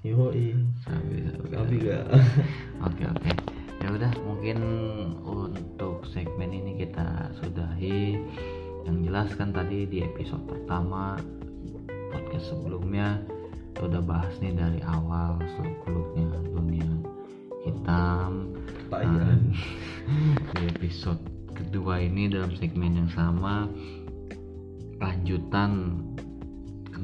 yoi 0.07 0.55
sabi 0.87 1.27
sabi 1.27 1.49
tapi 1.51 1.75
gak 1.83 2.07
Oke 2.87 3.03
oke. 3.11 3.33
Ya 3.83 3.91
udah 3.91 4.13
mungkin 4.23 4.59
untuk 5.27 6.07
segmen 6.15 6.55
ini 6.55 6.79
kita 6.79 7.35
sudahi. 7.43 8.15
Yang 8.87 8.97
jelas 9.11 9.29
kan 9.35 9.51
tadi 9.51 9.83
di 9.91 10.07
episode 10.07 10.47
pertama 10.47 11.19
podcast 12.15 12.55
sebelumnya 12.55 13.19
udah 13.83 13.99
bahas 13.99 14.31
nih 14.39 14.55
dari 14.55 14.79
awal 14.87 15.43
seluk-beluknya 15.59 16.39
dunia 16.55 16.91
hitam. 17.67 18.55
Dan 18.95 19.51
di 20.55 20.63
episode 20.71 21.19
kedua 21.51 21.99
ini 21.99 22.31
dalam 22.31 22.55
segmen 22.55 22.95
yang 22.95 23.11
sama 23.11 23.67
lanjutan 25.03 25.99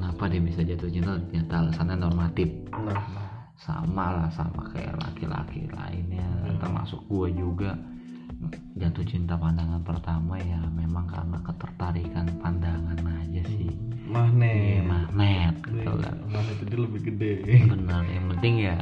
kenapa 0.05 0.29
dia 0.29 0.37
bisa 0.37 0.61
jatuh 0.61 0.85
cinta? 0.93 1.17
Ternyata 1.17 1.53
alasannya 1.65 1.97
normatif. 1.97 2.49
Nah 2.77 3.01
sama 3.57 4.13
lah 4.21 4.29
sama 4.29 4.69
kayak 4.69 5.01
laki-laki 5.01 5.65
lainnya. 5.73 6.29
Termasuk 6.61 7.01
gue 7.09 7.33
juga. 7.33 7.73
Jatuh 8.77 9.01
cinta 9.01 9.33
pandangan 9.33 9.81
pertama 9.81 10.37
ya 10.37 10.61
memang 10.77 11.09
karena 11.09 11.41
ketertarikan 11.41 12.29
pandangan 12.37 13.01
aja 13.01 13.41
sih. 13.49 13.73
Iya, 14.05 14.85
magnet 14.85 14.85
magnet 14.85 15.55
gitu 15.65 15.93
kan 15.97 16.15
magnet 16.29 16.57
itu 16.61 16.75
lebih 16.77 17.01
gede. 17.09 17.33
Benar 17.65 18.05
yang 18.05 18.29
penting 18.37 18.53
ya 18.61 18.77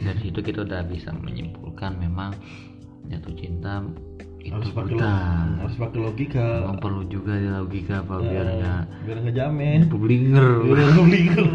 dari 0.00 0.20
situ 0.24 0.40
kita 0.40 0.64
udah 0.64 0.80
bisa 0.88 1.12
menyimpulkan 1.12 2.00
memang 2.00 2.32
jatuh 3.12 3.36
cinta 3.36 3.84
itu 4.42 4.50
harus 4.50 4.70
pakai 4.70 4.94
harus 4.98 5.76
pakai 5.76 5.98
logika 6.00 6.46
memang 6.60 6.78
perlu 6.78 7.02
juga 7.06 7.32
ya 7.32 7.50
logika 7.58 8.02
apa 8.02 8.14
biar 8.18 8.42
Eh, 8.44 8.54
nggak 8.58 8.82
biar 9.02 9.16
nggak 9.22 9.36
jamin 9.36 9.80
publinger 9.86 10.46
biar 10.60 10.76
nggak 10.84 11.04
belinger 11.04 11.46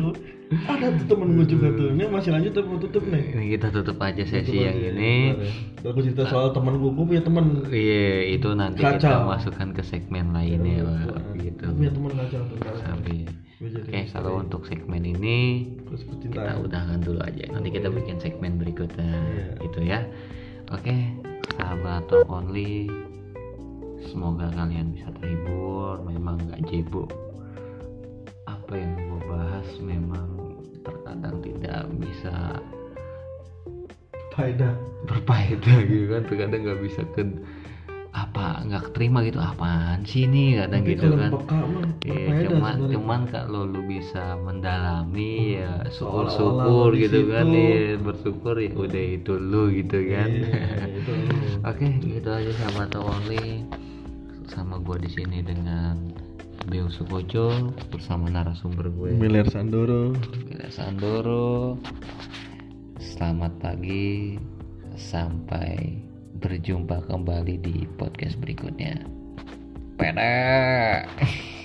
ada 0.47 0.88
tuh 0.95 1.06
temen 1.06 1.28
gue 1.36 1.43
juga 1.45 1.67
tuh 1.76 1.88
ini 1.91 2.04
masih 2.08 2.32
lanjut 2.32 2.52
tapi 2.56 2.67
mau 2.69 2.80
tutup 2.80 3.04
nih 3.04 3.23
ini 3.36 3.45
kita 3.54 3.67
tutup 3.69 3.97
aja 4.00 4.23
sesi 4.23 4.47
Tutup 4.47 4.63
yang 4.63 4.76
aja, 4.76 4.88
ini 4.89 5.12
bentar 5.28 5.43
ya. 5.43 5.52
Aku 5.88 6.00
cerita 6.00 6.23
soal 6.26 6.47
temen 6.52 6.73
gue 6.78 6.88
gue 6.89 7.06
punya 7.06 7.19
temen 7.21 7.45
Iya, 7.67 8.08
itu 8.32 8.50
nanti 8.52 8.80
kita 8.80 8.95
Kacau. 8.95 9.28
masukkan 9.28 9.69
ke 9.71 9.84
segmen 9.84 10.32
lainnya, 10.32 10.84
Pak. 10.84 11.36
Gitu. 11.38 11.63
Punya 11.69 11.91
temen 11.91 12.12
kacau 12.13 12.41
tuh. 12.43 12.58
Sampai. 12.78 13.15
Oke, 13.58 14.00
kalau 14.10 14.32
untuk 14.38 14.62
segmen 14.63 15.02
ini 15.02 15.38
terus 15.84 16.02
kita 16.04 16.60
udahan 16.60 17.00
dulu 17.00 17.19
aja. 17.19 17.43
Nanti 17.50 17.67
kita 17.69 17.88
bikin 17.88 18.15
segmen 18.17 18.56
berikutnya, 18.56 19.08
Iya. 19.08 19.47
gitu 19.63 19.80
ya. 19.82 20.00
Oke, 20.69 20.95
sahabat 21.57 22.05
talk 22.05 22.29
only, 22.29 22.87
semoga 24.07 24.47
kalian 24.53 24.93
bisa 24.93 25.09
terhibur. 25.17 25.99
Memang 26.05 26.37
nggak 26.45 26.63
jebo. 26.69 27.09
Apa 28.45 28.77
yang 28.77 28.93
gue 28.95 29.21
bahas 29.27 29.67
memang 29.81 30.29
terkadang 30.85 31.41
tidak 31.43 31.83
bisa 31.99 32.61
faedah 34.37 34.73
berfaedah 35.09 35.77
gitu 35.89 36.05
kan 36.13 36.23
terkadang 36.29 36.61
nggak 36.61 36.81
bisa 36.85 37.01
ke 37.17 37.25
apa? 38.17 38.45
Nggak 38.62 38.84
keterima 38.88 39.19
gitu? 39.21 39.38
Apaan 39.38 40.01
sih 40.03 40.25
ini? 40.25 40.58
Kadang 40.58 40.82
tapi 40.82 40.91
gitu 40.91 41.08
kan. 41.13 41.32
peka 41.32 41.58
mah 41.62 41.86
Iya, 41.99 42.13
berfaedah 42.17 42.49
cuman 42.49 42.73
sebenarnya. 42.73 42.93
cuman 42.93 43.21
kalau 43.27 43.62
lu 43.63 43.82
bisa 43.84 44.23
mendalami 44.39 45.34
ya 45.56 45.71
Seolah-olah 45.88 46.34
syukur-syukur 46.34 46.89
di 46.89 46.99
gitu 46.99 47.19
kan 47.27 47.45
situ. 47.45 47.62
ya 47.62 47.84
bersyukur 47.99 48.56
ya 48.58 48.69
udah 48.73 49.06
itu 49.13 49.34
lu 49.36 49.63
gitu 49.71 49.99
kan. 50.08 50.30
Lu. 51.08 51.15
oke 51.63 51.88
gitu 52.01 52.30
aja 52.30 52.51
sahabat 52.56 52.91
only 52.93 53.63
sama 54.45 54.75
gua 54.77 54.97
di 54.97 55.08
sini 55.08 55.39
dengan 55.39 56.10
Beo 56.65 56.88
Sukoco 56.88 57.71
bersama 57.88 58.27
narasumber 58.27 58.89
gue 58.89 59.13
Miller 59.13 59.45
Sandoro. 59.45 60.12
Bila 60.43 60.67
Sandoro. 60.67 61.80
Selamat 62.97 63.56
pagi. 63.58 64.36
Sampai 64.93 66.01
berjumpa 66.38 67.10
kembali 67.10 67.58
di 67.60 67.89
podcast 67.97 68.38
berikutnya. 68.38 69.02
Pedek 69.97 71.10